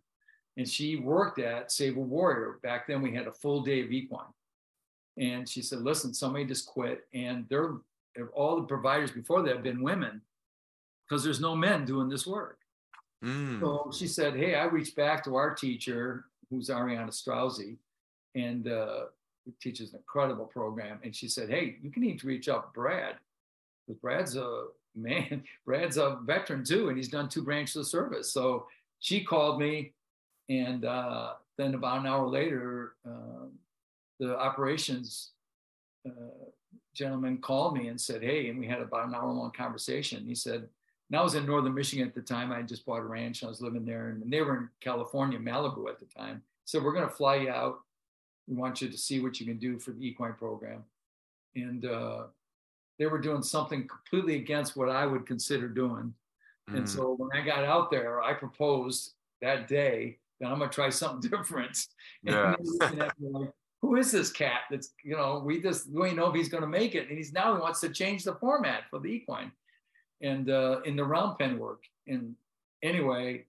and 0.56 0.66
she 0.66 0.96
worked 0.96 1.38
at 1.38 1.70
Save 1.70 1.98
a 1.98 2.00
Warrior. 2.00 2.58
Back 2.62 2.86
then, 2.86 3.02
we 3.02 3.14
had 3.14 3.26
a 3.26 3.32
full 3.32 3.60
day 3.60 3.82
of 3.82 3.92
equine, 3.92 4.32
and 5.18 5.46
she 5.48 5.60
said, 5.60 5.80
"Listen, 5.80 6.14
somebody 6.14 6.46
just 6.46 6.66
quit, 6.66 7.06
and 7.12 7.46
they're 7.50 7.74
all 8.32 8.56
the 8.56 8.66
providers 8.66 9.10
before 9.10 9.42
that 9.42 9.54
have 9.54 9.62
been 9.62 9.82
women, 9.82 10.22
because 11.06 11.22
there's 11.22 11.40
no 11.40 11.54
men 11.54 11.84
doing 11.84 12.08
this 12.08 12.26
work." 12.26 12.58
Mm. 13.22 13.60
So 13.60 13.92
she 13.94 14.08
said, 14.08 14.34
"Hey, 14.34 14.54
I 14.54 14.64
reached 14.64 14.96
back 14.96 15.22
to 15.24 15.36
our 15.36 15.54
teacher, 15.54 16.24
who's 16.48 16.70
Ariana 16.70 17.10
Strozzi, 17.10 17.76
and 18.34 18.68
uh, 18.68 19.04
teaches 19.60 19.92
an 19.92 19.98
incredible 19.98 20.46
program. 20.46 21.00
And 21.02 21.14
she 21.14 21.28
said, 21.28 21.48
Hey, 21.48 21.76
you 21.82 21.90
can 21.90 22.02
need 22.02 22.18
to 22.20 22.26
reach 22.26 22.48
out 22.48 22.74
Brad. 22.74 23.16
Because 23.88 24.00
Brad's 24.00 24.36
a 24.36 24.66
man, 24.94 25.42
Brad's 25.64 25.96
a 25.96 26.18
veteran 26.24 26.64
too, 26.64 26.88
and 26.88 26.96
he's 26.96 27.08
done 27.08 27.28
two 27.28 27.42
branches 27.42 27.76
of 27.76 27.86
service. 27.86 28.32
So 28.32 28.66
she 29.00 29.24
called 29.24 29.60
me, 29.60 29.92
and 30.48 30.84
uh, 30.84 31.34
then 31.56 31.74
about 31.74 32.00
an 32.00 32.06
hour 32.06 32.26
later, 32.26 32.94
uh, 33.08 33.46
the 34.20 34.38
operations 34.38 35.30
uh, 36.06 36.50
gentleman 36.94 37.38
called 37.38 37.76
me 37.76 37.88
and 37.88 38.00
said, 38.00 38.22
Hey, 38.22 38.48
and 38.48 38.58
we 38.58 38.66
had 38.66 38.80
about 38.80 39.06
an 39.06 39.14
hour 39.14 39.30
long 39.30 39.52
conversation. 39.52 40.26
He 40.26 40.34
said, 40.34 40.68
and 41.10 41.18
I 41.18 41.22
was 41.22 41.34
in 41.34 41.46
Northern 41.46 41.74
Michigan 41.74 42.06
at 42.06 42.14
the 42.14 42.20
time. 42.20 42.52
I 42.52 42.60
just 42.62 42.84
bought 42.84 43.00
a 43.00 43.04
ranch. 43.04 43.42
I 43.42 43.46
was 43.46 43.62
living 43.62 43.86
there, 43.86 44.08
and 44.08 44.30
they 44.30 44.42
were 44.42 44.56
in 44.56 44.68
California, 44.80 45.38
Malibu 45.38 45.88
at 45.88 45.98
the 46.00 46.06
time. 46.06 46.42
So 46.66 46.82
we're 46.82 46.92
going 46.92 47.08
to 47.08 47.14
fly 47.14 47.36
you 47.36 47.50
out. 47.50 47.80
We 48.46 48.56
want 48.56 48.82
you 48.82 48.90
to 48.90 48.98
see 48.98 49.20
what 49.20 49.40
you 49.40 49.46
can 49.46 49.58
do 49.58 49.78
for 49.78 49.92
the 49.92 50.06
equine 50.06 50.34
program. 50.34 50.84
And 51.54 51.86
uh, 51.86 52.24
they 52.98 53.06
were 53.06 53.18
doing 53.18 53.42
something 53.42 53.86
completely 53.86 54.36
against 54.36 54.76
what 54.76 54.88
I 54.88 55.06
would 55.06 55.26
consider 55.26 55.68
doing. 55.68 56.14
Mm. 56.70 56.78
And 56.78 56.88
so 56.88 57.14
when 57.16 57.30
I 57.32 57.44
got 57.44 57.64
out 57.64 57.90
there, 57.90 58.22
I 58.22 58.34
proposed 58.34 59.12
that 59.40 59.68
day 59.68 60.18
that 60.40 60.50
I'm 60.50 60.58
going 60.58 60.70
to 60.70 60.74
try 60.74 60.90
something 60.90 61.30
different. 61.38 61.86
Yeah. 62.22 62.54
like, 62.80 63.12
Who 63.82 63.96
is 63.96 64.12
this 64.12 64.30
cat? 64.30 64.62
That's 64.70 64.90
you 65.04 65.16
know 65.16 65.42
we 65.44 65.60
just 65.60 65.90
we 65.90 66.12
know 66.12 66.28
if 66.28 66.34
he's 66.34 66.48
going 66.48 66.62
to 66.62 66.68
make 66.68 66.94
it, 66.94 67.08
and 67.08 67.16
he's 67.16 67.32
now 67.32 67.54
he 67.54 67.60
wants 67.60 67.80
to 67.80 67.88
change 67.88 68.24
the 68.24 68.34
format 68.34 68.82
for 68.90 68.98
the 68.98 69.08
equine 69.08 69.52
and 70.20 70.50
uh, 70.50 70.80
in 70.84 70.96
the 70.96 71.04
round 71.04 71.38
pen 71.38 71.58
work. 71.58 71.84
And 72.06 72.34
anyway, 72.82 73.44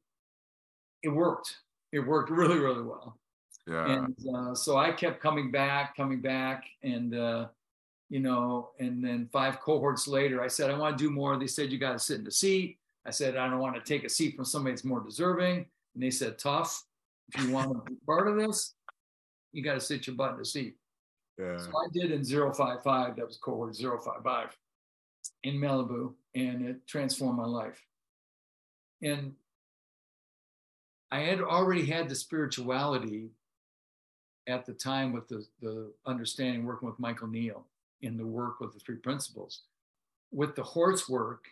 it 1.03 1.09
worked. 1.09 1.55
It 1.91 1.99
worked 1.99 2.29
really, 2.29 2.59
really 2.59 2.83
well. 2.83 3.17
Yeah. 3.67 3.91
And 3.91 4.15
uh, 4.35 4.55
so 4.55 4.77
I 4.77 4.91
kept 4.91 5.21
coming 5.21 5.51
back, 5.51 5.95
coming 5.95 6.21
back, 6.21 6.65
and 6.81 7.15
uh, 7.15 7.47
you 8.09 8.19
know, 8.19 8.71
and 8.79 9.03
then 9.03 9.29
five 9.31 9.59
cohorts 9.59 10.07
later, 10.07 10.41
I 10.41 10.47
said 10.47 10.71
I 10.71 10.77
want 10.77 10.97
to 10.97 11.03
do 11.03 11.11
more. 11.11 11.37
They 11.37 11.47
said 11.47 11.71
you 11.71 11.77
got 11.77 11.93
to 11.93 11.99
sit 11.99 12.17
in 12.17 12.23
the 12.23 12.31
seat. 12.31 12.77
I 13.05 13.11
said 13.11 13.37
I 13.37 13.47
don't 13.49 13.59
want 13.59 13.75
to 13.75 13.81
take 13.81 14.03
a 14.03 14.09
seat 14.09 14.35
from 14.35 14.45
somebody 14.45 14.73
that's 14.73 14.83
more 14.83 15.01
deserving. 15.01 15.65
And 15.93 16.03
they 16.03 16.09
said, 16.09 16.37
tough. 16.39 16.83
If 17.33 17.43
you 17.43 17.51
want 17.51 17.71
to 17.71 17.91
be 17.91 17.97
part 18.07 18.27
of 18.27 18.35
this, 18.37 18.73
you 19.51 19.63
got 19.63 19.75
to 19.75 19.79
sit 19.79 20.07
your 20.07 20.15
butt 20.15 20.31
in 20.31 20.37
the 20.39 20.45
seat. 20.45 20.75
Yeah. 21.37 21.57
So 21.57 21.69
I 21.69 21.87
did 21.93 22.11
in 22.11 22.23
055. 22.23 23.15
That 23.15 23.27
was 23.27 23.37
cohort 23.37 23.75
055 23.75 24.57
in 25.43 25.55
Malibu, 25.55 26.13
and 26.35 26.67
it 26.67 26.87
transformed 26.87 27.37
my 27.37 27.45
life. 27.45 27.79
And 29.01 29.33
I 31.11 31.21
had 31.21 31.41
already 31.41 31.85
had 31.85 32.09
the 32.09 32.15
spirituality 32.15 33.29
at 34.47 34.65
the 34.65 34.73
time 34.73 35.13
with 35.13 35.27
the, 35.27 35.45
the 35.61 35.91
understanding 36.05 36.65
working 36.65 36.89
with 36.89 36.99
Michael 36.99 37.27
Neill 37.27 37.65
in 38.01 38.17
the 38.17 38.25
work 38.25 38.59
with 38.59 38.73
the 38.73 38.79
three 38.79 38.97
principles. 38.97 39.61
With 40.31 40.55
the 40.55 40.63
horse 40.63 41.09
work, 41.09 41.45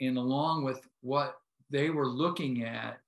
and 0.00 0.18
along 0.18 0.64
with 0.64 0.86
what 1.00 1.38
they 1.70 1.90
were 1.90 2.06
looking 2.06 2.64
at 2.64 3.00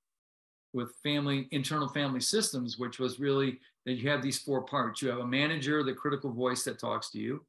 with 0.73 0.95
family 1.03 1.47
internal 1.51 1.87
family 1.87 2.19
systems, 2.19 2.77
which 2.77 2.99
was 2.99 3.19
really 3.19 3.59
that 3.85 3.93
you 3.93 4.09
have 4.09 4.21
these 4.21 4.39
four 4.39 4.61
parts. 4.61 5.01
You 5.01 5.09
have 5.09 5.19
a 5.19 5.27
manager, 5.27 5.83
the 5.83 5.93
critical 5.93 6.31
voice 6.31 6.63
that 6.63 6.79
talks 6.79 7.09
to 7.11 7.19
you. 7.19 7.43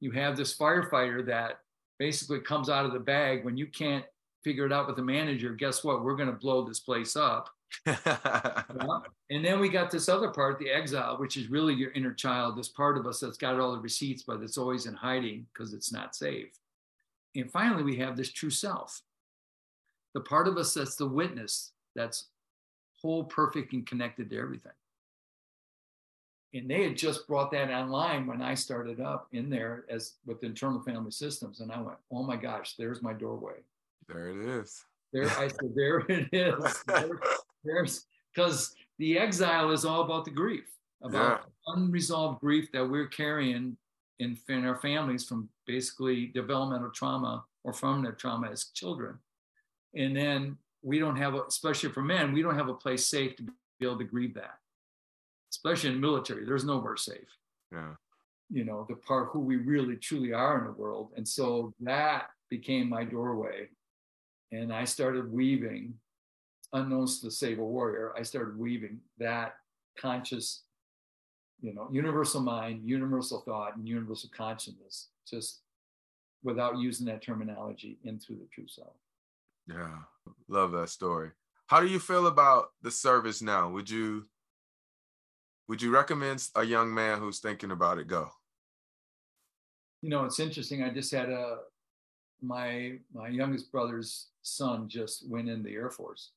You 0.00 0.10
have 0.10 0.36
this 0.36 0.56
firefighter 0.56 1.24
that 1.26 1.60
basically 1.98 2.40
comes 2.40 2.68
out 2.68 2.84
of 2.84 2.92
the 2.92 2.98
bag 2.98 3.44
when 3.44 3.56
you 3.56 3.66
can't 3.66 4.04
figure 4.44 4.66
it 4.66 4.72
out 4.72 4.86
with 4.86 4.96
the 4.96 5.02
manager. 5.02 5.54
Guess 5.54 5.84
what? 5.84 6.04
We're 6.04 6.16
going 6.16 6.28
to 6.28 6.34
blow 6.34 6.64
this 6.64 6.80
place 6.80 7.16
up. 7.16 7.48
yeah. 7.86 8.62
And 9.30 9.44
then 9.44 9.60
we 9.60 9.68
got 9.68 9.90
this 9.90 10.08
other 10.08 10.28
part, 10.28 10.58
the 10.58 10.70
exile, 10.70 11.18
which 11.18 11.36
is 11.36 11.48
really 11.48 11.74
your 11.74 11.90
inner 11.92 12.12
child, 12.12 12.56
this 12.56 12.68
part 12.68 12.96
of 12.96 13.06
us 13.06 13.20
that's 13.20 13.38
got 13.38 13.58
all 13.58 13.72
the 13.72 13.80
receipts, 13.80 14.22
but 14.22 14.42
it's 14.42 14.58
always 14.58 14.86
in 14.86 14.94
hiding 14.94 15.46
because 15.52 15.74
it's 15.74 15.92
not 15.92 16.14
safe. 16.14 16.48
And 17.34 17.50
finally, 17.50 17.82
we 17.82 17.96
have 17.96 18.16
this 18.16 18.32
true 18.32 18.50
self, 18.50 19.02
the 20.14 20.20
part 20.20 20.48
of 20.48 20.56
us 20.56 20.74
that's 20.74 20.96
the 20.96 21.06
witness, 21.06 21.72
that's 21.94 22.28
whole, 23.02 23.24
perfect, 23.24 23.72
and 23.72 23.86
connected 23.86 24.30
to 24.30 24.38
everything 24.38 24.72
and 26.56 26.70
they 26.70 26.84
had 26.84 26.96
just 26.96 27.26
brought 27.26 27.50
that 27.50 27.70
online 27.70 28.26
when 28.26 28.40
I 28.40 28.54
started 28.54 29.00
up 29.00 29.28
in 29.32 29.50
there 29.50 29.84
as 29.88 30.14
with 30.24 30.42
internal 30.42 30.80
family 30.80 31.10
systems. 31.10 31.60
And 31.60 31.70
I 31.70 31.80
went, 31.80 31.98
oh 32.10 32.22
my 32.22 32.36
gosh, 32.36 32.74
there's 32.76 33.02
my 33.02 33.12
doorway. 33.12 33.56
There 34.08 34.28
it 34.28 34.46
is. 34.46 34.84
There, 35.12 35.28
I 35.30 35.48
said, 35.48 35.74
there 35.74 35.98
it 36.08 36.28
is. 36.32 36.84
There, 36.86 37.20
there's 37.66 38.06
because 38.34 38.74
the 38.98 39.18
exile 39.18 39.70
is 39.70 39.84
all 39.84 40.02
about 40.02 40.24
the 40.24 40.30
grief, 40.30 40.64
about 41.02 41.42
yeah. 41.44 41.74
unresolved 41.74 42.40
grief 42.40 42.70
that 42.72 42.88
we're 42.88 43.08
carrying 43.08 43.76
in, 44.18 44.38
in 44.48 44.64
our 44.64 44.76
families 44.76 45.24
from 45.24 45.48
basically 45.66 46.26
developmental 46.26 46.90
trauma 46.90 47.44
or 47.64 47.72
from 47.72 48.02
that 48.02 48.18
trauma 48.18 48.48
as 48.50 48.66
children. 48.74 49.18
And 49.94 50.16
then 50.16 50.56
we 50.82 50.98
don't 50.98 51.16
have, 51.16 51.34
a, 51.34 51.42
especially 51.44 51.90
for 51.90 52.02
men, 52.02 52.32
we 52.32 52.42
don't 52.42 52.56
have 52.56 52.68
a 52.68 52.74
place 52.74 53.06
safe 53.06 53.36
to 53.36 53.42
be 53.42 53.52
able 53.82 53.98
to 53.98 54.04
grieve 54.04 54.34
that 54.34 54.58
especially 55.56 55.90
in 55.90 55.94
the 55.96 56.06
military, 56.06 56.44
there's 56.44 56.64
nowhere 56.64 56.96
safe. 56.96 57.38
Yeah. 57.72 57.94
You 58.50 58.64
know, 58.64 58.86
the 58.88 58.96
part 58.96 59.30
who 59.32 59.40
we 59.40 59.56
really 59.56 59.96
truly 59.96 60.32
are 60.32 60.58
in 60.58 60.64
the 60.64 60.72
world. 60.72 61.10
And 61.16 61.26
so 61.26 61.74
that 61.80 62.28
became 62.50 62.88
my 62.88 63.04
doorway. 63.04 63.68
And 64.52 64.72
I 64.72 64.84
started 64.84 65.32
weaving, 65.32 65.94
unknowns 66.76 67.20
to 67.20 67.26
the 67.26 67.32
Save 67.32 67.58
a 67.58 67.64
Warrior, 67.64 68.12
I 68.16 68.22
started 68.22 68.58
weaving 68.58 69.00
that 69.18 69.56
conscious, 69.98 70.62
you 71.60 71.74
know, 71.74 71.88
universal 71.90 72.40
mind, 72.40 72.82
universal 72.84 73.40
thought, 73.40 73.76
and 73.76 73.88
universal 73.88 74.30
consciousness, 74.36 75.08
just 75.28 75.60
without 76.42 76.78
using 76.78 77.06
that 77.06 77.22
terminology 77.22 77.98
into 78.04 78.34
the 78.34 78.46
true 78.52 78.68
self. 78.68 78.94
Yeah. 79.66 79.98
Love 80.48 80.72
that 80.72 80.90
story. 80.90 81.30
How 81.66 81.80
do 81.80 81.86
you 81.86 81.98
feel 81.98 82.28
about 82.28 82.68
the 82.82 82.90
service 82.90 83.42
now? 83.42 83.68
Would 83.70 83.90
you 83.90 84.26
would 85.68 85.82
you 85.82 85.90
recommend 85.90 86.46
a 86.54 86.62
young 86.62 86.94
man 86.94 87.18
who's 87.18 87.40
thinking 87.40 87.72
about 87.72 87.98
it 87.98 88.06
go? 88.06 88.30
You 90.02 90.10
know, 90.10 90.24
it's 90.24 90.38
interesting. 90.38 90.84
I 90.84 90.90
just 90.90 91.12
had 91.12 91.28
a 91.28 91.58
my 92.40 92.98
my 93.12 93.28
youngest 93.28 93.72
brother's 93.72 94.28
son 94.42 94.88
just 94.88 95.28
went 95.28 95.48
in 95.48 95.64
the 95.64 95.74
Air 95.74 95.90
Force. 95.90 96.30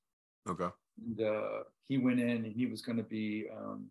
Okay. 0.47 0.69
And 1.06 1.21
uh, 1.21 1.63
he 1.88 1.97
went 1.97 2.19
in 2.19 2.30
and 2.30 2.54
he 2.54 2.65
was 2.65 2.82
going 2.82 2.97
to 2.97 3.04
be 3.04 3.47
um, 3.56 3.89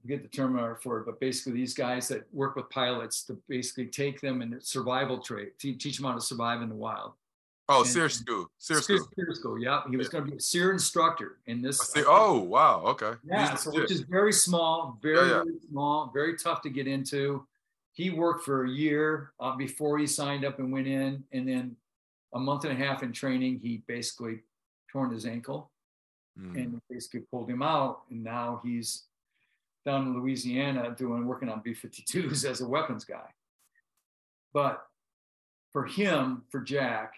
forget 0.00 0.22
the 0.22 0.28
term 0.28 0.76
for 0.82 0.98
it, 0.98 1.06
but 1.06 1.20
basically 1.20 1.52
these 1.52 1.74
guys 1.74 2.08
that 2.08 2.22
work 2.32 2.56
with 2.56 2.68
pilots 2.70 3.22
to 3.24 3.38
basically 3.48 3.86
take 3.86 4.20
them 4.20 4.42
in 4.42 4.58
survival 4.60 5.18
trait, 5.18 5.58
teach 5.58 5.96
them 5.96 6.06
how 6.06 6.14
to 6.14 6.20
survive 6.20 6.62
in 6.62 6.68
the 6.68 6.74
wild. 6.74 7.12
Oh, 7.68 7.84
SERE 7.84 8.08
school. 8.08 8.46
SERE 8.58 8.80
school. 8.80 9.08
SERE 9.16 9.34
school. 9.34 9.58
Yeah, 9.58 9.82
he 9.88 9.96
was 9.96 10.08
yeah. 10.08 10.12
going 10.12 10.24
to 10.24 10.30
be 10.32 10.36
a 10.38 10.40
SERE 10.40 10.72
instructor 10.72 11.38
in 11.46 11.62
this. 11.62 11.92
Oh, 11.98 12.40
wow. 12.40 12.82
Okay. 12.86 13.12
Yeah, 13.24 13.54
so 13.54 13.70
which 13.70 13.92
is 13.92 14.00
very 14.00 14.32
small, 14.32 14.98
very, 15.00 15.28
yeah, 15.28 15.36
yeah. 15.36 15.44
very 15.44 15.60
small, 15.70 16.10
very 16.12 16.36
tough 16.36 16.62
to 16.62 16.70
get 16.70 16.88
into. 16.88 17.46
He 17.92 18.10
worked 18.10 18.44
for 18.44 18.64
a 18.64 18.70
year 18.70 19.32
uh, 19.38 19.54
before 19.54 19.98
he 19.98 20.06
signed 20.06 20.44
up 20.44 20.58
and 20.58 20.72
went 20.72 20.88
in, 20.88 21.22
and 21.32 21.46
then 21.46 21.76
a 22.34 22.40
month 22.40 22.64
and 22.64 22.72
a 22.72 22.84
half 22.84 23.04
in 23.04 23.12
training, 23.12 23.60
he 23.62 23.82
basically 23.86 24.40
torn 24.90 25.10
his 25.10 25.26
ankle, 25.26 25.70
mm. 26.38 26.54
and 26.56 26.80
basically 26.88 27.20
pulled 27.30 27.48
him 27.48 27.62
out, 27.62 28.02
and 28.10 28.22
now 28.22 28.60
he's 28.64 29.04
down 29.84 30.06
in 30.06 30.14
Louisiana 30.14 30.94
doing 30.96 31.26
working 31.26 31.48
on 31.48 31.60
B-52s 31.62 32.44
as 32.50 32.60
a 32.60 32.68
weapons 32.68 33.04
guy. 33.04 33.28
But 34.52 34.84
for 35.72 35.84
him, 35.84 36.42
for 36.50 36.60
Jack, 36.60 37.14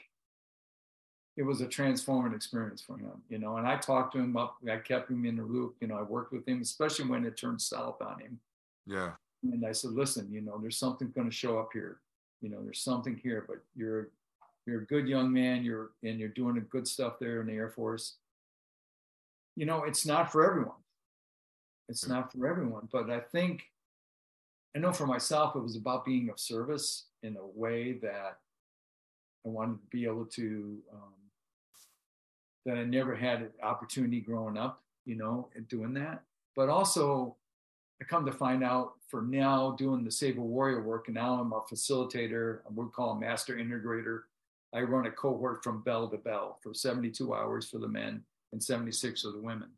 it 1.36 1.42
was 1.42 1.62
a 1.62 1.66
transformative 1.66 2.36
experience 2.36 2.82
for 2.82 2.98
him, 2.98 3.22
you 3.30 3.38
know. 3.38 3.56
And 3.56 3.66
I 3.66 3.76
talked 3.76 4.12
to 4.14 4.18
him 4.18 4.36
up, 4.36 4.56
I 4.70 4.76
kept 4.76 5.10
him 5.10 5.24
in 5.24 5.36
the 5.36 5.42
loop, 5.42 5.76
you 5.80 5.88
know. 5.88 5.96
I 5.96 6.02
worked 6.02 6.32
with 6.32 6.46
him, 6.46 6.60
especially 6.60 7.06
when 7.06 7.24
it 7.24 7.36
turned 7.36 7.60
south 7.60 8.02
on 8.02 8.20
him. 8.20 8.38
Yeah. 8.86 9.12
And 9.42 9.64
I 9.66 9.72
said, 9.72 9.92
listen, 9.92 10.28
you 10.30 10.42
know, 10.42 10.58
there's 10.60 10.76
something 10.76 11.10
going 11.14 11.28
to 11.28 11.34
show 11.34 11.58
up 11.58 11.70
here. 11.72 11.98
You 12.42 12.50
know, 12.50 12.62
there's 12.62 12.80
something 12.80 13.18
here, 13.22 13.44
but 13.48 13.58
you're 13.74 14.08
you're 14.66 14.82
a 14.82 14.86
good 14.86 15.08
young 15.08 15.32
man. 15.32 15.64
You're 15.64 15.90
and 16.02 16.18
you're 16.18 16.28
doing 16.28 16.64
good 16.70 16.86
stuff 16.86 17.14
there 17.20 17.40
in 17.40 17.46
the 17.46 17.54
Air 17.54 17.70
Force. 17.70 18.16
You 19.56 19.66
know, 19.66 19.84
it's 19.84 20.06
not 20.06 20.32
for 20.32 20.48
everyone. 20.48 20.76
It's 21.88 22.08
not 22.08 22.32
for 22.32 22.46
everyone, 22.46 22.88
but 22.90 23.10
I 23.10 23.20
think 23.20 23.64
I 24.74 24.78
know 24.78 24.92
for 24.92 25.06
myself, 25.06 25.54
it 25.56 25.62
was 25.62 25.76
about 25.76 26.04
being 26.04 26.30
of 26.30 26.40
service 26.40 27.04
in 27.22 27.36
a 27.36 27.46
way 27.58 27.98
that 28.02 28.38
I 29.44 29.48
wanted 29.48 29.80
to 29.82 29.86
be 29.90 30.04
able 30.04 30.24
to 30.26 30.78
um, 30.92 31.12
that 32.64 32.78
I 32.78 32.84
never 32.84 33.14
had 33.14 33.42
an 33.42 33.50
opportunity 33.62 34.20
growing 34.20 34.56
up, 34.56 34.82
you 35.04 35.16
know, 35.16 35.48
doing 35.68 35.92
that. 35.94 36.22
But 36.54 36.68
also, 36.68 37.36
I 38.00 38.04
come 38.04 38.24
to 38.26 38.32
find 38.32 38.62
out 38.62 38.92
for 39.08 39.22
now 39.22 39.72
doing 39.72 40.04
the 40.04 40.10
Save 40.10 40.38
a 40.38 40.40
Warrior 40.40 40.82
work, 40.82 41.08
and 41.08 41.16
now 41.16 41.34
I'm 41.34 41.52
a 41.52 41.60
facilitator. 41.60 42.60
Would 42.70 42.92
call 42.92 43.10
a 43.10 43.20
master 43.20 43.56
integrator. 43.56 44.22
I 44.74 44.80
run 44.80 45.06
a 45.06 45.10
cohort 45.10 45.62
from 45.62 45.82
bell 45.82 46.08
to 46.08 46.16
bell 46.16 46.58
for 46.62 46.72
72 46.74 47.34
hours 47.34 47.68
for 47.68 47.78
the 47.78 47.88
men 47.88 48.22
and 48.52 48.62
76 48.62 49.22
for 49.22 49.30
the 49.30 49.40
women. 49.40 49.70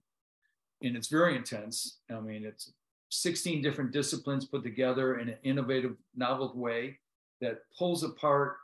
And 0.82 0.96
it's 0.96 1.08
very 1.08 1.36
intense. 1.36 1.98
I 2.10 2.20
mean, 2.20 2.44
it's 2.44 2.72
16 3.10 3.62
different 3.62 3.92
disciplines 3.92 4.44
put 4.44 4.62
together 4.62 5.18
in 5.18 5.28
an 5.28 5.38
innovative, 5.42 5.96
novel 6.14 6.52
way 6.54 6.98
that 7.40 7.62
pulls 7.76 8.02
apart 8.02 8.56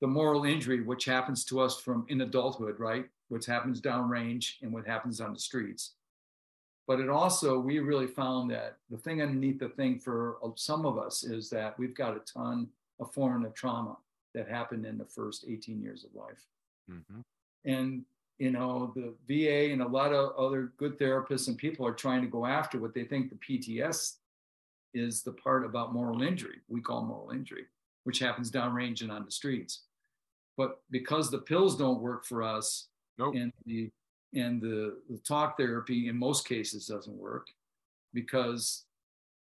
the 0.00 0.06
moral 0.06 0.44
injury, 0.44 0.82
which 0.82 1.04
happens 1.04 1.44
to 1.46 1.60
us 1.60 1.80
from 1.80 2.06
in 2.08 2.20
adulthood, 2.20 2.78
right? 2.78 3.06
what 3.28 3.44
happens 3.44 3.80
downrange 3.80 4.54
and 4.62 4.72
what 4.72 4.86
happens 4.86 5.20
on 5.20 5.32
the 5.32 5.38
streets. 5.38 5.94
but 6.86 7.00
it 7.00 7.10
also 7.10 7.58
we 7.58 7.78
really 7.78 8.06
found 8.06 8.50
that 8.50 8.78
the 8.90 8.96
thing 8.96 9.20
underneath 9.20 9.58
the 9.58 9.68
thing 9.68 9.98
for 9.98 10.38
some 10.56 10.86
of 10.86 10.98
us 10.98 11.22
is 11.22 11.50
that 11.50 11.78
we've 11.78 11.94
got 11.94 12.16
a 12.16 12.20
ton 12.20 12.66
of 12.98 13.12
formative 13.12 13.54
trauma 13.54 13.96
that 14.38 14.48
happened 14.48 14.86
in 14.86 14.96
the 14.96 15.04
first 15.04 15.44
18 15.48 15.80
years 15.80 16.04
of 16.04 16.14
life 16.14 16.46
mm-hmm. 16.90 17.20
and 17.64 18.04
you 18.38 18.50
know 18.50 18.92
the 18.94 19.14
va 19.26 19.72
and 19.72 19.82
a 19.82 19.88
lot 19.88 20.12
of 20.12 20.36
other 20.36 20.72
good 20.76 20.98
therapists 20.98 21.48
and 21.48 21.58
people 21.58 21.86
are 21.86 21.92
trying 21.92 22.22
to 22.22 22.28
go 22.28 22.46
after 22.46 22.78
what 22.78 22.94
they 22.94 23.04
think 23.04 23.30
the 23.30 23.36
pts 23.36 24.16
is 24.94 25.22
the 25.22 25.32
part 25.32 25.64
about 25.64 25.92
moral 25.92 26.22
injury 26.22 26.58
we 26.68 26.80
call 26.80 27.02
moral 27.02 27.30
injury 27.30 27.64
which 28.04 28.18
happens 28.20 28.50
downrange 28.50 29.02
and 29.02 29.10
on 29.10 29.24
the 29.24 29.30
streets 29.30 29.82
but 30.56 30.80
because 30.90 31.30
the 31.30 31.38
pills 31.38 31.76
don't 31.76 32.00
work 32.00 32.24
for 32.24 32.42
us 32.42 32.88
nope. 33.18 33.34
and 33.34 33.52
the 33.66 33.90
and 34.34 34.60
the, 34.60 34.98
the 35.08 35.18
talk 35.18 35.56
therapy 35.56 36.08
in 36.08 36.16
most 36.16 36.46
cases 36.46 36.86
doesn't 36.86 37.16
work 37.16 37.46
because 38.12 38.84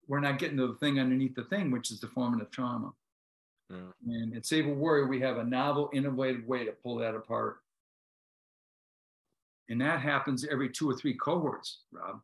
we're 0.08 0.20
not 0.20 0.40
getting 0.40 0.58
to 0.58 0.68
the 0.68 0.74
thing 0.76 1.00
underneath 1.00 1.36
the 1.36 1.44
thing, 1.44 1.72
which 1.72 1.92
is 1.92 2.00
the 2.00 2.08
formative 2.08 2.52
trauma. 2.52 2.92
Yeah. 3.70 3.78
And 4.08 4.36
at 4.36 4.46
Save 4.46 4.68
a 4.68 4.74
Warrior, 4.74 5.08
we 5.08 5.20
have 5.22 5.38
a 5.38 5.44
novel, 5.44 5.90
innovative 5.94 6.46
way 6.46 6.66
to 6.66 6.72
pull 6.72 6.96
that 6.98 7.16
apart. 7.16 7.58
And 9.70 9.80
that 9.82 10.02
happens 10.02 10.46
every 10.50 10.70
two 10.70 10.90
or 10.90 10.96
three 10.96 11.14
cohorts, 11.14 11.82
Rob. 11.92 12.22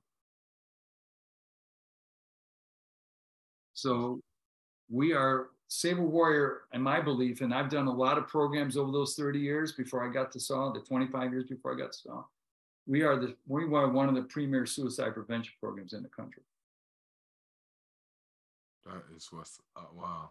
So 3.73 4.21
we 4.89 5.13
are 5.13 5.49
Save 5.67 5.99
a 5.99 6.01
Warrior, 6.01 6.61
in 6.73 6.81
my 6.81 7.01
belief, 7.01 7.41
and 7.41 7.53
I've 7.53 7.69
done 7.69 7.87
a 7.87 7.93
lot 7.93 8.17
of 8.17 8.27
programs 8.27 8.77
over 8.77 8.91
those 8.91 9.15
30 9.15 9.39
years 9.39 9.71
before 9.73 10.07
I 10.07 10.11
got 10.11 10.31
to 10.31 10.39
SAW, 10.39 10.71
the 10.73 10.79
25 10.79 11.31
years 11.31 11.45
before 11.45 11.73
I 11.73 11.77
got 11.77 11.91
to 11.91 11.97
SAW 11.97 12.25
we 12.87 13.01
are 13.01 13.15
the 13.17 13.35
we 13.47 13.63
are 13.63 13.89
one 13.89 14.09
of 14.09 14.15
the 14.15 14.23
premier 14.23 14.65
suicide 14.65 15.13
prevention 15.13 15.53
programs 15.59 15.93
in 15.93 16.03
the 16.03 16.09
country. 16.09 16.43
That 18.85 19.03
is 19.15 19.27
what's 19.31 19.59
uh, 19.75 19.81
wow. 19.93 20.29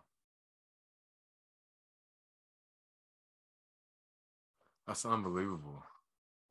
That's 4.87 5.05
unbelievable. 5.05 5.83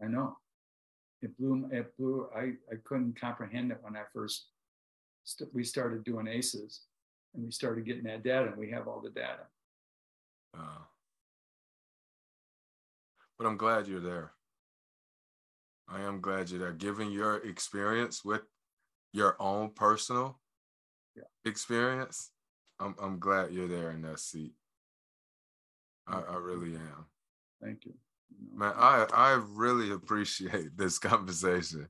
I 0.02 0.08
know. 0.08 0.38
It 1.22 1.38
blew. 1.38 1.70
It 1.72 1.96
blew. 1.98 2.28
I 2.36 2.54
I 2.72 2.76
couldn't 2.84 3.20
comprehend 3.20 3.72
it 3.72 3.78
when 3.82 3.96
I 3.96 4.02
first 4.14 4.48
st- 5.24 5.54
we 5.54 5.64
started 5.64 6.04
doing 6.04 6.28
ACEs, 6.28 6.82
and 7.34 7.46
we 7.46 7.52
started 7.52 7.86
getting 7.86 8.04
that 8.04 8.24
data. 8.24 8.48
and 8.48 8.58
We 8.58 8.72
have 8.72 8.88
all 8.88 9.02
the 9.02 9.10
data. 9.10 9.48
Uh, 10.58 10.84
but 13.38 13.48
I'm 13.48 13.58
glad 13.58 13.88
you're 13.88 14.00
there. 14.00 14.34
I 15.88 16.02
am 16.02 16.22
glad 16.22 16.50
you're 16.50 16.60
there. 16.60 16.74
Given 16.74 17.12
your 17.12 17.38
experience 17.38 18.26
with 18.26 18.42
your 19.14 19.36
own 19.40 19.70
personal 19.70 20.40
yeah. 21.16 21.24
experience, 21.46 22.32
I'm 22.80 22.96
I'm 23.02 23.20
glad 23.20 23.52
you're 23.52 23.68
there 23.68 23.92
in 23.92 24.02
that 24.02 24.20
seat. 24.20 24.54
I, 26.08 26.20
I 26.20 26.36
really 26.36 26.76
am. 26.76 27.06
Thank 27.62 27.86
you. 27.86 27.94
Man, 28.54 28.74
I 28.76 29.06
I 29.14 29.42
really 29.50 29.92
appreciate 29.92 30.70
this 30.78 31.00
conversation. 31.00 31.88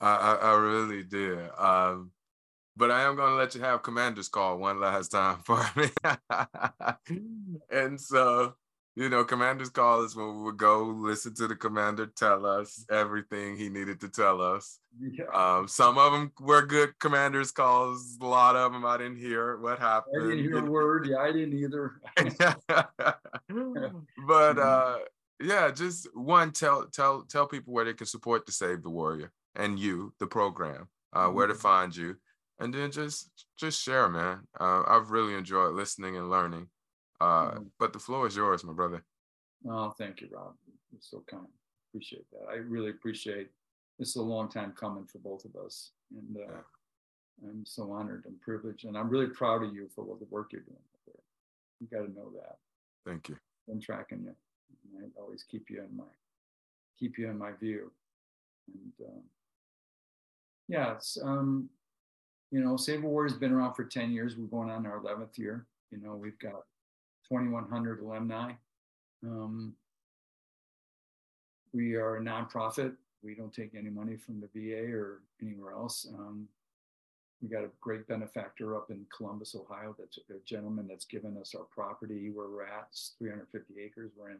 I 0.00 0.14
I, 0.14 0.34
I 0.34 0.54
really 0.56 1.02
did. 1.02 1.50
Um, 1.58 2.12
but 2.76 2.92
I 2.92 3.02
am 3.02 3.16
going 3.16 3.30
to 3.30 3.36
let 3.36 3.56
you 3.56 3.60
have 3.62 3.82
Commander's 3.82 4.28
call 4.28 4.56
one 4.58 4.80
last 4.80 5.08
time 5.08 5.38
for 5.44 5.64
me. 5.74 5.88
and 7.70 8.00
so 8.00 8.54
you 8.98 9.08
know, 9.08 9.22
commander's 9.22 9.70
call 9.70 10.02
is 10.02 10.16
when 10.16 10.26
we 10.38 10.42
would 10.42 10.56
go 10.56 10.82
listen 10.82 11.32
to 11.36 11.46
the 11.46 11.54
commander 11.54 12.06
tell 12.06 12.44
us 12.44 12.84
everything 12.90 13.56
he 13.56 13.68
needed 13.68 14.00
to 14.00 14.08
tell 14.08 14.42
us. 14.42 14.80
Yeah. 15.00 15.26
Um, 15.32 15.68
some 15.68 15.98
of 15.98 16.10
them 16.10 16.32
were 16.40 16.66
good 16.66 16.98
commander's 16.98 17.52
calls. 17.52 18.18
A 18.20 18.26
lot 18.26 18.56
of 18.56 18.72
them 18.72 18.84
I 18.84 18.98
didn't 18.98 19.18
hear 19.18 19.56
what 19.58 19.78
happened. 19.78 20.20
I 20.20 20.26
didn't 20.26 20.42
hear 20.42 20.58
a 20.58 20.68
word. 20.68 21.06
Yeah, 21.06 21.18
I 21.18 21.30
didn't 21.30 21.56
either. 21.56 22.00
but 22.16 23.20
mm-hmm. 23.48 24.58
uh, 24.60 24.96
yeah, 25.40 25.70
just 25.70 26.08
one 26.14 26.52
tell 26.52 26.86
tell 26.86 27.22
tell 27.22 27.46
people 27.46 27.72
where 27.72 27.84
they 27.84 27.94
can 27.94 28.06
support 28.06 28.46
the 28.46 28.52
Save 28.52 28.82
the 28.82 28.90
Warrior 28.90 29.30
and 29.54 29.78
you, 29.78 30.12
the 30.18 30.26
program, 30.26 30.88
uh, 31.12 31.26
mm-hmm. 31.26 31.36
where 31.36 31.46
to 31.46 31.52
mm-hmm. 31.52 31.62
find 31.62 31.96
you, 31.96 32.16
and 32.58 32.72
then 32.74 32.90
just 32.90 33.30
just 33.56 33.80
share, 33.80 34.08
man. 34.08 34.40
Uh, 34.58 34.82
I've 34.86 35.10
really 35.10 35.34
enjoyed 35.34 35.74
listening 35.74 36.16
and 36.16 36.30
learning. 36.30 36.68
Uh, 37.20 37.50
mm-hmm. 37.50 37.62
But 37.78 37.92
the 37.92 37.98
floor 37.98 38.26
is 38.26 38.36
yours, 38.36 38.64
my 38.64 38.72
brother. 38.72 39.04
Oh, 39.68 39.92
thank 39.98 40.20
you, 40.20 40.28
Rob. 40.32 40.54
You're 40.90 41.00
so 41.00 41.22
kind. 41.28 41.46
Appreciate 41.90 42.26
that. 42.32 42.50
I 42.50 42.56
really 42.56 42.90
appreciate. 42.90 43.48
This 43.98 44.10
is 44.10 44.16
a 44.16 44.22
long 44.22 44.48
time 44.48 44.72
coming 44.78 45.06
for 45.06 45.18
both 45.18 45.44
of 45.44 45.56
us, 45.64 45.92
and 46.12 46.36
uh, 46.36 46.52
yeah. 46.52 47.48
I'm 47.48 47.64
so 47.64 47.92
honored 47.92 48.24
and 48.26 48.40
privileged, 48.40 48.84
and 48.84 48.96
I'm 48.96 49.08
really 49.08 49.28
proud 49.28 49.62
of 49.62 49.74
you 49.74 49.88
for 49.94 50.04
what 50.04 50.18
the 50.18 50.26
work 50.30 50.52
you're 50.52 50.62
doing 50.62 50.76
there. 51.06 51.14
You 51.80 51.86
got 51.86 52.06
to 52.06 52.12
know 52.12 52.30
that. 52.34 52.56
Thank 53.04 53.28
you. 53.28 53.36
Been 53.66 53.80
tracking 53.80 54.22
you. 54.24 54.34
I 54.98 55.20
always 55.20 55.42
keep 55.42 55.70
you 55.70 55.80
in 55.80 55.96
my 55.96 56.04
keep 56.98 57.18
you 57.18 57.28
in 57.30 57.38
my 57.38 57.52
view, 57.52 57.92
and 58.72 59.08
um, 59.08 59.22
yeah, 60.68 60.92
it's 60.92 61.18
um, 61.22 61.70
you 62.50 62.60
know, 62.60 62.76
Save 62.76 63.04
a 63.04 63.06
Warrior 63.06 63.30
has 63.30 63.38
been 63.38 63.52
around 63.52 63.74
for 63.74 63.84
10 63.84 64.10
years. 64.10 64.36
We're 64.36 64.46
going 64.46 64.70
on 64.70 64.86
our 64.86 65.00
11th 65.00 65.36
year. 65.36 65.66
You 65.90 65.98
know, 65.98 66.14
we've 66.14 66.38
got 66.38 66.64
2,100 67.28 68.00
alumni. 68.00 68.52
Um, 69.24 69.74
we 71.72 71.94
are 71.94 72.16
a 72.16 72.20
nonprofit. 72.20 72.94
We 73.22 73.34
don't 73.34 73.52
take 73.52 73.74
any 73.74 73.90
money 73.90 74.16
from 74.16 74.40
the 74.40 74.48
VA 74.54 74.92
or 74.94 75.20
anywhere 75.42 75.72
else. 75.72 76.06
Um, 76.14 76.48
we 77.42 77.48
got 77.48 77.64
a 77.64 77.70
great 77.80 78.08
benefactor 78.08 78.76
up 78.76 78.90
in 78.90 79.04
Columbus, 79.14 79.54
Ohio. 79.54 79.94
That's 79.98 80.18
a 80.30 80.44
gentleman 80.44 80.86
that's 80.88 81.04
given 81.04 81.36
us 81.36 81.54
our 81.54 81.64
property 81.64 82.30
where 82.30 82.48
we're 82.48 82.64
at. 82.64 82.88
It's 82.90 83.12
350 83.18 83.74
acres. 83.80 84.10
We're 84.16 84.30
in 84.30 84.38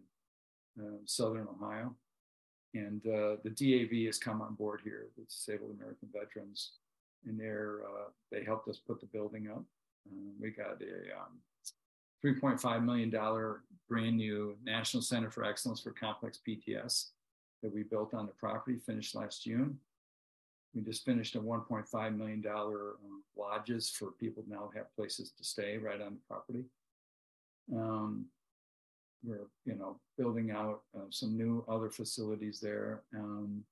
uh, 0.79 0.99
southern 1.05 1.49
Ohio. 1.49 1.95
And 2.75 3.05
uh, 3.07 3.37
the 3.43 3.51
DAV 3.51 4.07
has 4.07 4.19
come 4.19 4.43
on 4.43 4.55
board 4.55 4.81
here, 4.85 5.07
the 5.17 5.25
Disabled 5.25 5.75
American 5.79 6.09
Veterans, 6.13 6.73
and 7.27 7.41
they're 7.41 7.81
uh, 7.85 8.11
they 8.31 8.45
helped 8.45 8.69
us 8.69 8.77
put 8.77 9.01
the 9.01 9.07
building 9.07 9.49
up. 9.49 9.65
Um, 10.11 10.33
we 10.41 10.51
got 10.51 10.81
a 10.83 11.17
um, 11.17 11.41
$3.5 12.25 12.85
million 12.85 13.11
brand 13.89 14.17
new 14.17 14.57
National 14.65 15.03
Center 15.03 15.31
for 15.31 15.45
Excellence 15.45 15.81
for 15.81 15.93
Complex 15.93 16.39
PTS 16.47 17.07
that 17.63 17.75
we 17.75 17.83
built 17.83 18.15
on 18.15 18.27
the 18.27 18.33
property, 18.33 18.79
finished 18.79 19.15
last 19.15 19.45
June. 19.45 19.79
We 20.75 20.83
just 20.83 21.05
finished 21.05 21.35
a 21.35 21.41
$1.5 21.41 22.17
million 22.17 22.45
um, 22.47 22.97
lodges 23.37 23.91
for 23.91 24.11
people 24.13 24.45
now 24.47 24.71
have 24.77 24.95
places 24.95 25.33
to 25.39 25.45
stay 25.45 25.79
right 25.79 26.01
on 26.01 26.15
the 26.15 26.21
property. 26.29 26.65
Um, 27.75 28.27
we're, 29.25 29.49
you 29.65 29.75
know, 29.75 29.99
building 30.17 30.51
out 30.51 30.83
uh, 30.97 31.07
some 31.11 31.37
new 31.37 31.65
other 31.69 31.91
facilities 31.91 32.61
there. 32.61 33.03
Um, 33.15 33.63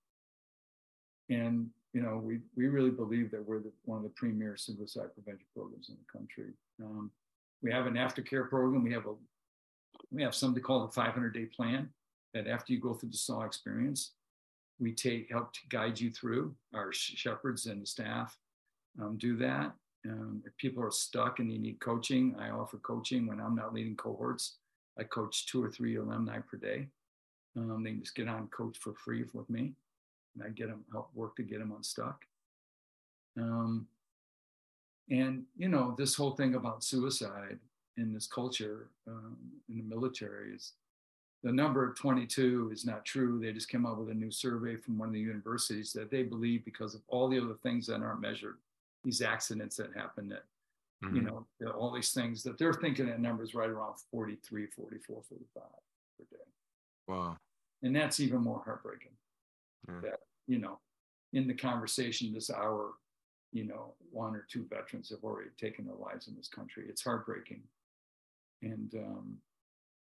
and, 1.29 1.69
you 1.93 2.03
know, 2.03 2.21
we, 2.23 2.41
we 2.57 2.69
really 2.69 2.91
believe 2.91 3.31
that 3.31 3.47
we're 3.47 3.61
the, 3.61 3.73
one 3.85 3.99
of 3.99 4.05
the 4.05 4.11
premier 4.11 4.57
suicide 4.57 5.15
prevention 5.15 5.47
programs 5.55 5.89
in 5.89 5.97
the 5.97 6.19
country. 6.19 6.53
Um, 6.83 7.11
we 7.63 7.73
have 7.73 7.87
an 7.87 7.95
aftercare 7.95 8.49
program. 8.49 8.83
We 8.83 8.93
have 8.93 9.07
a 9.07 9.15
we 10.13 10.23
have 10.23 10.35
something 10.35 10.63
called 10.63 10.89
a 10.89 10.93
500 10.93 11.35
day 11.35 11.47
plan 11.47 11.89
that 12.35 12.47
after 12.47 12.73
you 12.73 12.81
go 12.81 12.95
through 12.95 13.11
the 13.11 13.17
SAW 13.17 13.43
experience, 13.43 14.13
we 14.79 14.93
take 14.93 15.31
help 15.31 15.53
to 15.55 15.61
guide 15.71 15.99
you 15.99 16.11
through. 16.11 16.55
Our 16.75 16.93
shepherds 16.93 17.67
and 17.67 17.83
the 17.83 17.87
staff 17.87 18.37
um, 19.01 19.17
do 19.17 19.37
that. 19.39 19.73
Um, 20.07 20.43
if 20.47 20.57
people 20.59 20.85
are 20.85 20.91
stuck 20.91 21.39
and 21.39 21.51
they 21.51 21.59
need 21.59 21.81
coaching, 21.81 22.37
I 22.39 22.51
offer 22.51 22.79
coaching 22.79 23.27
when 23.27 23.41
I'm 23.41 23.57
not 23.57 23.75
leading 23.75 23.97
cohorts. 23.97 24.59
I 24.99 25.05
coach 25.05 25.47
two 25.47 25.63
or 25.63 25.71
three 25.71 25.97
alumni 25.97 26.39
per 26.39 26.57
day. 26.57 26.89
Um, 27.57 27.83
they 27.83 27.93
just 27.93 28.15
get 28.15 28.29
on 28.29 28.49
coach 28.49 28.77
for 28.79 28.95
free 28.95 29.25
with 29.33 29.49
me, 29.49 29.73
and 30.35 30.45
I 30.45 30.51
get 30.51 30.69
them 30.69 30.85
help 30.93 31.11
work 31.15 31.37
to 31.37 31.43
get 31.43 31.59
them 31.59 31.73
unstuck. 31.77 32.25
Um, 33.39 33.87
and, 35.11 35.45
you 35.57 35.69
know, 35.69 35.95
this 35.97 36.15
whole 36.15 36.33
thing 36.33 36.55
about 36.55 36.85
suicide 36.85 37.59
in 37.97 38.13
this 38.13 38.27
culture 38.27 38.89
um, 39.07 39.37
in 39.69 39.79
the 39.79 39.85
military 39.85 40.55
is 40.55 40.73
the 41.43 41.53
number 41.53 41.87
of 41.89 41.97
22 41.97 42.71
is 42.73 42.85
not 42.85 43.05
true. 43.05 43.39
They 43.41 43.53
just 43.53 43.69
came 43.69 43.87
out 43.87 43.99
with 43.99 44.11
a 44.11 44.15
new 44.15 44.31
survey 44.31 44.77
from 44.77 44.99
one 44.99 45.09
of 45.09 45.15
the 45.15 45.21
universities 45.21 45.93
that 45.93 46.11
they 46.11 46.23
believe 46.23 46.65
because 46.65 46.95
of 46.95 47.03
all 47.09 47.29
the 47.29 47.41
other 47.41 47.55
things 47.63 47.87
that 47.87 48.03
aren't 48.03 48.21
measured, 48.21 48.57
these 49.05 49.23
accidents 49.23 49.77
that 49.77 49.95
happen 49.95 50.29
that, 50.31 50.45
mm-hmm. 51.05 51.17
you 51.17 51.23
know, 51.23 51.47
all 51.73 51.93
these 51.93 52.13
things 52.13 52.43
that 52.43 52.59
they're 52.59 52.73
thinking 52.73 53.07
that 53.07 53.21
numbers 53.21 53.55
right 53.55 53.69
around 53.69 53.95
43, 54.11 54.67
44, 54.67 55.23
45 55.29 55.63
per 56.19 56.25
day. 56.31 56.43
Wow. 57.09 57.37
And 57.83 57.95
that's 57.95 58.21
even 58.21 58.41
more 58.41 58.63
heartbreaking. 58.65 59.13
Yeah. 59.89 60.01
That, 60.03 60.21
you 60.47 60.59
know, 60.59 60.79
in 61.33 61.47
the 61.47 61.55
conversation 61.55 62.33
this 62.33 62.51
hour, 62.51 62.95
you 63.53 63.65
know, 63.65 63.95
one 64.11 64.35
or 64.35 64.47
two 64.51 64.67
veterans 64.69 65.11
have 65.11 65.23
already 65.23 65.51
taken 65.61 65.87
their 65.87 65.97
lives 65.97 66.29
in 66.29 66.35
this 66.35 66.49
country. 66.49 66.85
It's 66.89 67.03
heartbreaking. 67.03 67.63
And 68.63 68.93
um, 68.97 69.37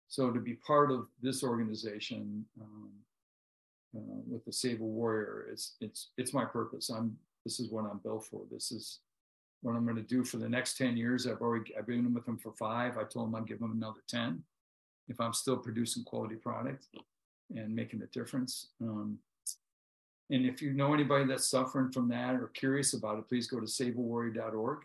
so 0.07 0.31
to 0.31 0.39
be 0.39 0.53
part 0.53 0.91
of 0.91 1.07
this 1.21 1.43
organization 1.43 2.45
um, 2.61 2.89
uh, 3.95 4.21
with 4.27 4.45
the 4.45 4.53
Save 4.53 4.81
a 4.81 4.83
Warrior, 4.83 5.47
it's, 5.51 5.75
it's, 5.81 6.09
it's 6.17 6.33
my 6.33 6.45
purpose. 6.45 6.89
I'm 6.89 7.17
this 7.45 7.59
is 7.59 7.71
what 7.71 7.85
I'm 7.85 7.99
built 7.99 8.25
for. 8.25 8.41
This 8.51 8.71
is 8.71 8.99
what 9.61 9.75
I'm 9.75 9.83
going 9.83 9.95
to 9.95 10.01
do 10.03 10.23
for 10.23 10.37
the 10.37 10.49
next 10.49 10.77
10 10.77 10.95
years. 10.97 11.27
I've 11.27 11.41
already 11.41 11.75
I've 11.77 11.87
been 11.87 12.13
with 12.13 12.25
them 12.25 12.37
for 12.37 12.51
five. 12.53 12.97
I 12.97 13.03
told 13.03 13.27
them 13.27 13.35
I'd 13.35 13.47
give 13.47 13.59
them 13.59 13.71
another 13.71 14.01
10 14.07 14.43
if 15.07 15.19
I'm 15.19 15.33
still 15.33 15.57
producing 15.57 16.03
quality 16.03 16.35
product 16.35 16.87
and 17.55 17.75
making 17.75 18.01
a 18.01 18.07
difference. 18.07 18.69
Um, 18.81 19.19
and 20.31 20.45
if 20.45 20.61
you 20.61 20.73
know 20.73 20.93
anybody 20.93 21.25
that's 21.25 21.47
suffering 21.47 21.91
from 21.91 22.09
that 22.09 22.35
or 22.35 22.47
curious 22.47 22.93
about 22.93 23.19
it, 23.19 23.27
please 23.27 23.47
go 23.47 23.59
to 23.59 23.65
saveawarrior.org. 23.65 24.79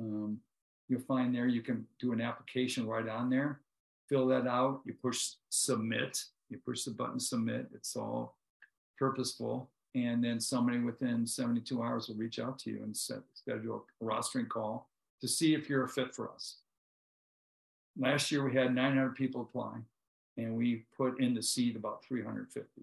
Um, 0.00 0.40
you'll 0.88 1.00
find 1.00 1.34
there 1.34 1.46
you 1.46 1.62
can 1.62 1.86
do 2.00 2.12
an 2.12 2.20
application 2.20 2.86
right 2.86 3.08
on 3.08 3.30
there. 3.30 3.60
Fill 4.08 4.26
that 4.28 4.46
out. 4.46 4.80
You 4.84 4.94
push 5.00 5.30
submit. 5.50 6.24
You 6.48 6.58
push 6.64 6.84
the 6.84 6.92
button 6.92 7.20
submit. 7.20 7.68
It's 7.74 7.96
all 7.96 8.36
purposeful. 8.98 9.70
And 9.96 10.22
then 10.22 10.38
somebody 10.40 10.78
within 10.78 11.26
72 11.26 11.82
hours 11.82 12.08
will 12.08 12.16
reach 12.16 12.38
out 12.38 12.58
to 12.60 12.70
you 12.70 12.82
and 12.82 12.94
set, 12.94 13.20
schedule 13.32 13.86
a 14.02 14.04
rostering 14.04 14.46
call 14.46 14.90
to 15.22 15.26
see 15.26 15.54
if 15.54 15.70
you're 15.70 15.84
a 15.84 15.88
fit 15.88 16.14
for 16.14 16.30
us. 16.30 16.56
Last 17.98 18.30
year 18.30 18.44
we 18.44 18.54
had 18.54 18.74
900 18.74 19.14
people 19.14 19.40
apply, 19.40 19.78
and 20.36 20.54
we 20.54 20.84
put 20.94 21.18
in 21.18 21.32
the 21.32 21.42
seat 21.42 21.76
about 21.76 22.04
350 22.04 22.82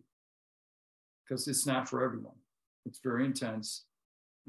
because 1.23 1.47
it's 1.47 1.67
not 1.67 1.87
for 1.87 2.03
everyone. 2.03 2.33
It's 2.87 2.97
very 2.97 3.25
intense. 3.25 3.83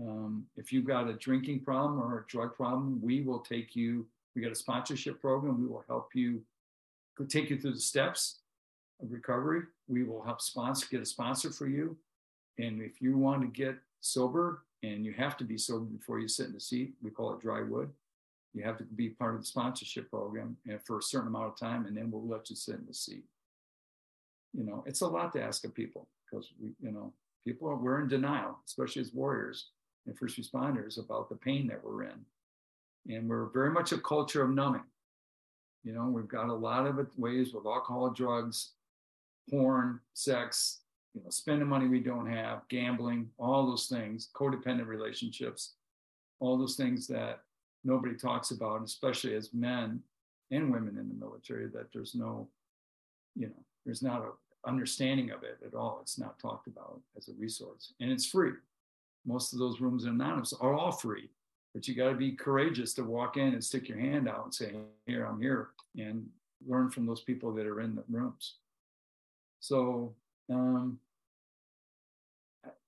Um, 0.00 0.46
if 0.56 0.72
you've 0.72 0.86
got 0.86 1.06
a 1.06 1.12
drinking 1.12 1.60
problem 1.60 2.00
or 2.00 2.20
a 2.20 2.30
drug 2.30 2.56
problem, 2.56 2.98
we 3.02 3.20
will 3.20 3.40
take 3.40 3.76
you. 3.76 4.06
We 4.34 4.40
got 4.40 4.52
a 4.52 4.56
sponsorship 4.56 5.20
program. 5.20 5.60
We 5.60 5.68
will 5.68 5.84
help 5.86 6.14
you 6.14 6.40
take 7.28 7.50
you 7.50 7.60
through 7.60 7.74
the 7.74 7.80
steps 7.80 8.38
of 9.02 9.12
recovery. 9.12 9.64
We 9.86 10.02
will 10.02 10.22
help 10.22 10.40
sponsor 10.40 10.86
get 10.90 11.02
a 11.02 11.06
sponsor 11.06 11.50
for 11.50 11.68
you. 11.68 11.98
And 12.58 12.80
if 12.80 13.00
you 13.02 13.16
want 13.18 13.42
to 13.42 13.48
get 13.48 13.76
sober, 14.00 14.62
and 14.84 15.04
you 15.04 15.12
have 15.12 15.36
to 15.38 15.44
be 15.44 15.56
sober 15.56 15.84
before 15.86 16.18
you 16.18 16.28
sit 16.28 16.46
in 16.46 16.52
the 16.52 16.60
seat, 16.60 16.94
we 17.02 17.10
call 17.10 17.32
it 17.32 17.40
dry 17.40 17.62
wood. 17.62 17.90
You 18.52 18.62
have 18.64 18.76
to 18.78 18.84
be 18.84 19.08
part 19.08 19.34
of 19.34 19.40
the 19.40 19.46
sponsorship 19.46 20.10
program 20.10 20.56
for 20.84 20.98
a 20.98 21.02
certain 21.02 21.28
amount 21.28 21.46
of 21.46 21.58
time, 21.58 21.86
and 21.86 21.96
then 21.96 22.10
we'll 22.10 22.26
let 22.26 22.50
you 22.50 22.56
sit 22.56 22.76
in 22.76 22.86
the 22.86 22.94
seat. 22.94 23.24
You 24.52 24.64
know, 24.64 24.84
it's 24.86 25.00
a 25.00 25.08
lot 25.08 25.32
to 25.32 25.42
ask 25.42 25.64
of 25.64 25.74
people 25.74 26.06
because 26.24 26.52
we, 26.60 26.70
you 26.80 26.92
know, 26.92 27.12
people 27.44 27.68
are 27.68 27.76
we're 27.76 28.00
in 28.00 28.08
denial, 28.08 28.58
especially 28.66 29.02
as 29.02 29.12
warriors 29.12 29.70
and 30.06 30.16
first 30.16 30.38
responders, 30.38 30.98
about 30.98 31.28
the 31.28 31.36
pain 31.36 31.66
that 31.68 31.82
we're 31.82 32.04
in, 32.04 32.24
and 33.08 33.28
we're 33.28 33.46
very 33.46 33.70
much 33.70 33.90
a 33.92 33.98
culture 33.98 34.42
of 34.42 34.50
numbing. 34.50 34.84
You 35.82 35.92
know, 35.92 36.04
we've 36.04 36.28
got 36.28 36.48
a 36.48 36.54
lot 36.54 36.86
of 36.86 37.08
ways 37.16 37.52
with 37.52 37.66
alcohol, 37.66 38.10
drugs, 38.10 38.72
porn, 39.50 40.00
sex, 40.12 40.80
you 41.14 41.22
know, 41.22 41.30
spending 41.30 41.68
money 41.68 41.86
we 41.86 42.00
don't 42.00 42.30
have, 42.30 42.62
gambling, 42.68 43.30
all 43.38 43.66
those 43.66 43.86
things, 43.86 44.28
codependent 44.34 44.86
relationships, 44.86 45.74
all 46.40 46.58
those 46.58 46.76
things 46.76 47.06
that 47.06 47.40
nobody 47.84 48.14
talks 48.14 48.50
about, 48.50 48.82
especially 48.82 49.34
as 49.34 49.54
men 49.54 50.00
and 50.50 50.72
women 50.72 50.98
in 50.98 51.08
the 51.08 51.14
military, 51.14 51.68
that 51.68 51.92
there's 51.92 52.14
no, 52.14 52.48
you 53.36 53.46
know, 53.46 53.64
there's 53.84 54.02
not 54.02 54.22
a 54.22 54.30
understanding 54.66 55.30
of 55.30 55.42
it 55.42 55.58
at 55.66 55.74
all. 55.74 55.98
It's 56.02 56.18
not 56.18 56.38
talked 56.38 56.66
about 56.66 57.00
as 57.16 57.28
a 57.28 57.32
resource, 57.34 57.92
and 58.00 58.10
it's 58.10 58.26
free. 58.26 58.52
Most 59.26 59.52
of 59.52 59.58
those 59.58 59.80
rooms 59.80 60.04
in 60.04 60.10
anonymous 60.10 60.52
are 60.52 60.74
all 60.74 60.92
free, 60.92 61.28
but 61.74 61.86
you 61.86 61.94
got 61.94 62.10
to 62.10 62.16
be 62.16 62.32
courageous 62.32 62.94
to 62.94 63.04
walk 63.04 63.36
in 63.36 63.52
and 63.52 63.64
stick 63.64 63.88
your 63.88 63.98
hand 63.98 64.28
out 64.28 64.44
and 64.44 64.54
say, 64.54 64.74
"Here, 65.06 65.24
I'm 65.24 65.40
here," 65.40 65.70
and 65.98 66.28
learn 66.66 66.90
from 66.90 67.06
those 67.06 67.20
people 67.20 67.52
that 67.54 67.66
are 67.66 67.80
in 67.80 67.94
the 67.94 68.04
rooms. 68.08 68.54
So, 69.60 70.14
um, 70.50 70.98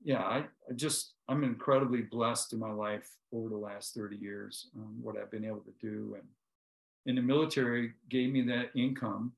yeah, 0.03 0.23
I, 0.23 0.45
I 0.69 0.73
just 0.75 1.15
I'm 1.29 1.45
incredibly 1.45 2.03
blessed 2.03 2.53
in 2.53 2.59
my 2.59 2.71
life 2.71 3.11
over 3.33 3.49
the 3.49 3.57
last 3.57 3.95
30 3.95 4.17
years, 4.17 4.69
um, 4.77 4.97
what 5.03 5.17
I've 5.17 5.31
been 5.31 5.45
able 5.45 5.61
to 5.61 5.75
do. 5.81 6.15
And 6.15 6.25
in 7.07 7.17
the 7.17 7.23
military 7.23 7.93
gave 8.09 8.33
me 8.33 8.43
that 8.43 8.71
income 8.75 9.33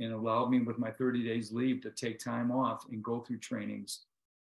and 0.00 0.12
allowed 0.12 0.50
me 0.50 0.60
with 0.60 0.78
my 0.78 0.90
30 0.90 1.24
days 1.24 1.52
leave 1.52 1.82
to 1.82 1.90
take 1.90 2.18
time 2.18 2.50
off 2.50 2.84
and 2.90 3.02
go 3.02 3.20
through 3.20 3.38
trainings 3.38 4.00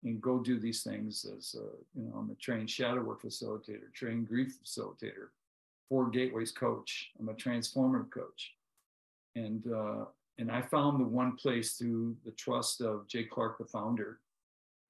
and 0.04 0.20
go 0.20 0.38
do 0.38 0.58
these 0.58 0.82
things 0.82 1.24
as 1.36 1.54
a, 1.54 1.98
you 1.98 2.08
know, 2.08 2.16
I'm 2.16 2.30
a 2.30 2.34
trained 2.34 2.70
shadow 2.70 3.02
work 3.02 3.22
facilitator, 3.22 3.92
trained 3.94 4.28
grief 4.28 4.56
facilitator, 4.64 5.28
four 5.88 6.10
gateways 6.10 6.50
coach. 6.50 7.10
I'm 7.18 7.28
a 7.28 7.34
transformative 7.34 8.10
coach. 8.10 8.54
And, 9.36 9.64
uh, 9.72 10.06
and 10.38 10.50
I 10.50 10.62
found 10.62 11.00
the 11.00 11.04
one 11.04 11.36
place 11.36 11.74
through 11.74 12.16
the 12.24 12.32
trust 12.32 12.80
of 12.80 13.06
Jake 13.06 13.30
Clark, 13.30 13.58
the 13.58 13.64
founder, 13.64 14.18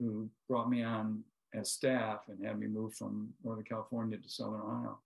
who 0.03 0.29
brought 0.49 0.69
me 0.69 0.83
on 0.83 1.23
as 1.55 1.71
staff 1.71 2.23
and 2.29 2.45
had 2.45 2.59
me 2.59 2.67
move 2.67 2.95
from 2.95 3.33
Northern 3.45 3.65
California 3.65 4.19
to 4.19 4.29
Southern 4.29 4.61
Ohio 4.61 4.99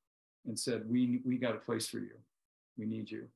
and 0.47 0.59
said, 0.59 0.89
we, 0.89 1.21
we 1.25 1.37
got 1.37 1.55
a 1.55 1.59
place 1.59 1.89
for 1.89 1.99
you. 1.99 2.15
We 2.79 2.87
need 2.87 3.11
you. 3.11 3.27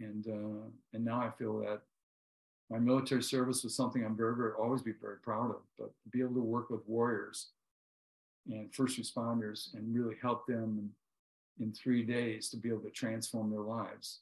And, 0.00 0.26
uh, 0.26 0.68
and 0.92 1.04
now 1.04 1.20
I 1.20 1.30
feel 1.38 1.60
that 1.60 1.82
my 2.70 2.78
military 2.78 3.22
service 3.22 3.62
was 3.62 3.74
something 3.74 4.04
I'm 4.04 4.16
very, 4.16 4.34
very, 4.34 4.52
always 4.52 4.82
be 4.82 4.94
very 5.00 5.18
proud 5.18 5.50
of, 5.50 5.60
but 5.78 5.92
to 6.02 6.08
be 6.10 6.20
able 6.20 6.34
to 6.34 6.40
work 6.40 6.70
with 6.70 6.80
warriors 6.88 7.48
and 8.50 8.74
first 8.74 9.00
responders 9.00 9.72
and 9.74 9.94
really 9.94 10.16
help 10.20 10.46
them 10.46 10.90
in, 11.58 11.64
in 11.64 11.72
three 11.72 12.02
days 12.02 12.48
to 12.50 12.56
be 12.56 12.68
able 12.68 12.80
to 12.80 12.90
transform 12.90 13.50
their 13.50 13.60
lives. 13.60 14.20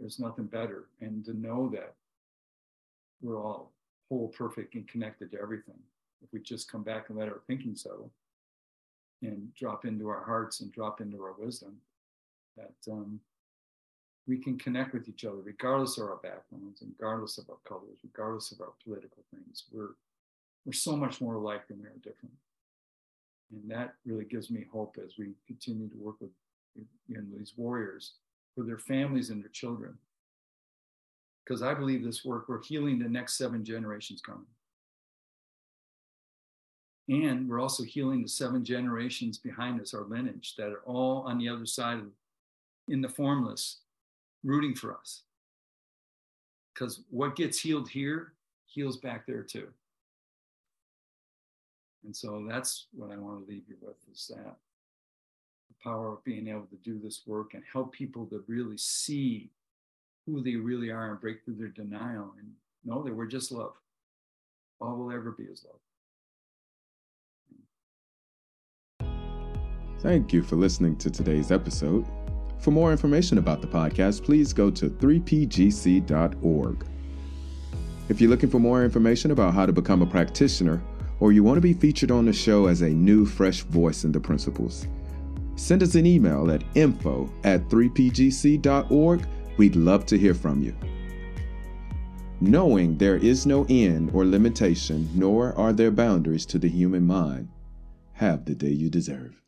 There's 0.00 0.18
nothing 0.18 0.46
better. 0.46 0.86
And 1.00 1.24
to 1.26 1.34
know 1.38 1.70
that 1.72 1.94
we're 3.22 3.40
all 3.40 3.72
whole, 4.08 4.28
perfect, 4.28 4.74
and 4.74 4.86
connected 4.88 5.30
to 5.32 5.40
everything. 5.40 5.78
If 6.22 6.32
we 6.32 6.40
just 6.40 6.70
come 6.70 6.82
back 6.82 7.08
and 7.08 7.18
let 7.18 7.28
our 7.28 7.40
thinking 7.46 7.76
settle 7.76 8.10
and 9.22 9.54
drop 9.54 9.84
into 9.84 10.08
our 10.08 10.24
hearts 10.24 10.60
and 10.60 10.72
drop 10.72 11.00
into 11.00 11.22
our 11.22 11.34
wisdom, 11.38 11.76
that 12.56 12.92
um, 12.92 13.20
we 14.26 14.38
can 14.38 14.58
connect 14.58 14.92
with 14.92 15.08
each 15.08 15.24
other 15.24 15.38
regardless 15.42 15.98
of 15.98 16.04
our 16.04 16.16
backgrounds, 16.16 16.82
regardless 16.82 17.38
of 17.38 17.48
our 17.50 17.58
colors, 17.66 17.98
regardless 18.02 18.52
of 18.52 18.60
our 18.60 18.72
political 18.82 19.22
things. 19.30 19.64
We're 19.72 19.94
we're 20.64 20.72
so 20.72 20.96
much 20.96 21.20
more 21.20 21.34
alike 21.34 21.68
than 21.68 21.80
we 21.80 21.86
are 21.86 21.98
different, 22.02 22.34
and 23.52 23.70
that 23.70 23.94
really 24.04 24.24
gives 24.24 24.50
me 24.50 24.66
hope 24.72 24.96
as 25.04 25.12
we 25.16 25.34
continue 25.46 25.88
to 25.88 25.96
work 25.96 26.16
with 26.20 26.30
you 26.74 27.16
know, 27.16 27.22
these 27.38 27.52
warriors 27.56 28.14
for 28.54 28.64
their 28.64 28.78
families 28.78 29.30
and 29.30 29.42
their 29.42 29.50
children 29.50 29.96
because 31.46 31.62
I 31.62 31.74
believe 31.74 32.02
this 32.02 32.24
work, 32.24 32.48
we're 32.48 32.62
healing 32.62 32.98
the 32.98 33.08
next 33.08 33.38
seven 33.38 33.64
generations 33.64 34.20
coming. 34.20 34.46
And 37.08 37.48
we're 37.48 37.60
also 37.60 37.84
healing 37.84 38.22
the 38.22 38.28
seven 38.28 38.64
generations 38.64 39.38
behind 39.38 39.80
us, 39.80 39.94
our 39.94 40.02
lineage, 40.02 40.56
that 40.56 40.72
are 40.72 40.82
all 40.84 41.22
on 41.22 41.38
the 41.38 41.48
other 41.48 41.66
side 41.66 41.98
of, 41.98 42.06
in 42.88 43.00
the 43.00 43.08
formless, 43.08 43.78
rooting 44.42 44.74
for 44.74 44.94
us. 44.94 45.22
Because 46.74 47.02
what 47.10 47.36
gets 47.36 47.60
healed 47.60 47.88
here 47.88 48.32
heals 48.66 48.96
back 48.96 49.24
there 49.24 49.42
too. 49.42 49.68
And 52.04 52.14
so 52.14 52.44
that's 52.48 52.86
what 52.92 53.12
I 53.12 53.16
want 53.16 53.44
to 53.44 53.50
leave 53.50 53.64
you 53.68 53.76
with 53.80 53.96
is 54.12 54.30
that 54.34 54.56
the 55.68 55.74
power 55.82 56.12
of 56.12 56.24
being 56.24 56.48
able 56.48 56.66
to 56.66 56.76
do 56.84 56.98
this 57.02 57.22
work 57.24 57.54
and 57.54 57.62
help 57.72 57.92
people 57.92 58.26
to 58.26 58.42
really 58.48 58.78
see 58.78 59.50
who 60.26 60.42
they 60.42 60.56
really 60.56 60.90
are 60.90 61.12
and 61.12 61.20
break 61.20 61.44
through 61.44 61.56
their 61.56 61.68
denial 61.68 62.34
and 62.38 62.50
know 62.84 63.02
that 63.02 63.14
we're 63.14 63.26
just 63.26 63.52
love. 63.52 63.74
All 64.80 64.96
we'll 64.96 65.14
ever 65.14 65.30
be 65.30 65.44
is 65.44 65.64
love. 65.64 65.78
Thank 70.00 70.32
you 70.32 70.42
for 70.42 70.56
listening 70.56 70.96
to 70.96 71.10
today's 71.10 71.50
episode. 71.50 72.06
For 72.58 72.70
more 72.70 72.92
information 72.92 73.38
about 73.38 73.60
the 73.60 73.66
podcast, 73.66 74.24
please 74.24 74.52
go 74.52 74.70
to 74.70 74.90
3pgc.org. 74.90 76.86
If 78.08 78.20
you're 78.20 78.30
looking 78.30 78.50
for 78.50 78.58
more 78.58 78.84
information 78.84 79.30
about 79.30 79.54
how 79.54 79.66
to 79.66 79.72
become 79.72 80.02
a 80.02 80.06
practitioner, 80.06 80.82
or 81.18 81.32
you 81.32 81.42
want 81.42 81.56
to 81.56 81.62
be 81.62 81.72
featured 81.72 82.10
on 82.10 82.26
the 82.26 82.32
show 82.32 82.66
as 82.66 82.82
a 82.82 82.90
new, 82.90 83.24
fresh 83.24 83.62
voice 83.62 84.04
in 84.04 84.12
the 84.12 84.20
principles, 84.20 84.86
send 85.56 85.82
us 85.82 85.94
an 85.94 86.06
email 86.06 86.50
at 86.50 86.62
info 86.74 87.32
at 87.44 87.68
3pgc.org 87.68 89.26
We'd 89.56 89.76
love 89.76 90.04
to 90.06 90.18
hear 90.18 90.34
from 90.34 90.62
you. 90.62 90.74
Knowing 92.40 92.98
there 92.98 93.16
is 93.16 93.46
no 93.46 93.64
end 93.68 94.10
or 94.12 94.26
limitation, 94.26 95.08
nor 95.14 95.54
are 95.54 95.72
there 95.72 95.90
boundaries 95.90 96.44
to 96.46 96.58
the 96.58 96.68
human 96.68 97.06
mind, 97.06 97.48
have 98.12 98.44
the 98.44 98.54
day 98.54 98.70
you 98.70 98.90
deserve. 98.90 99.40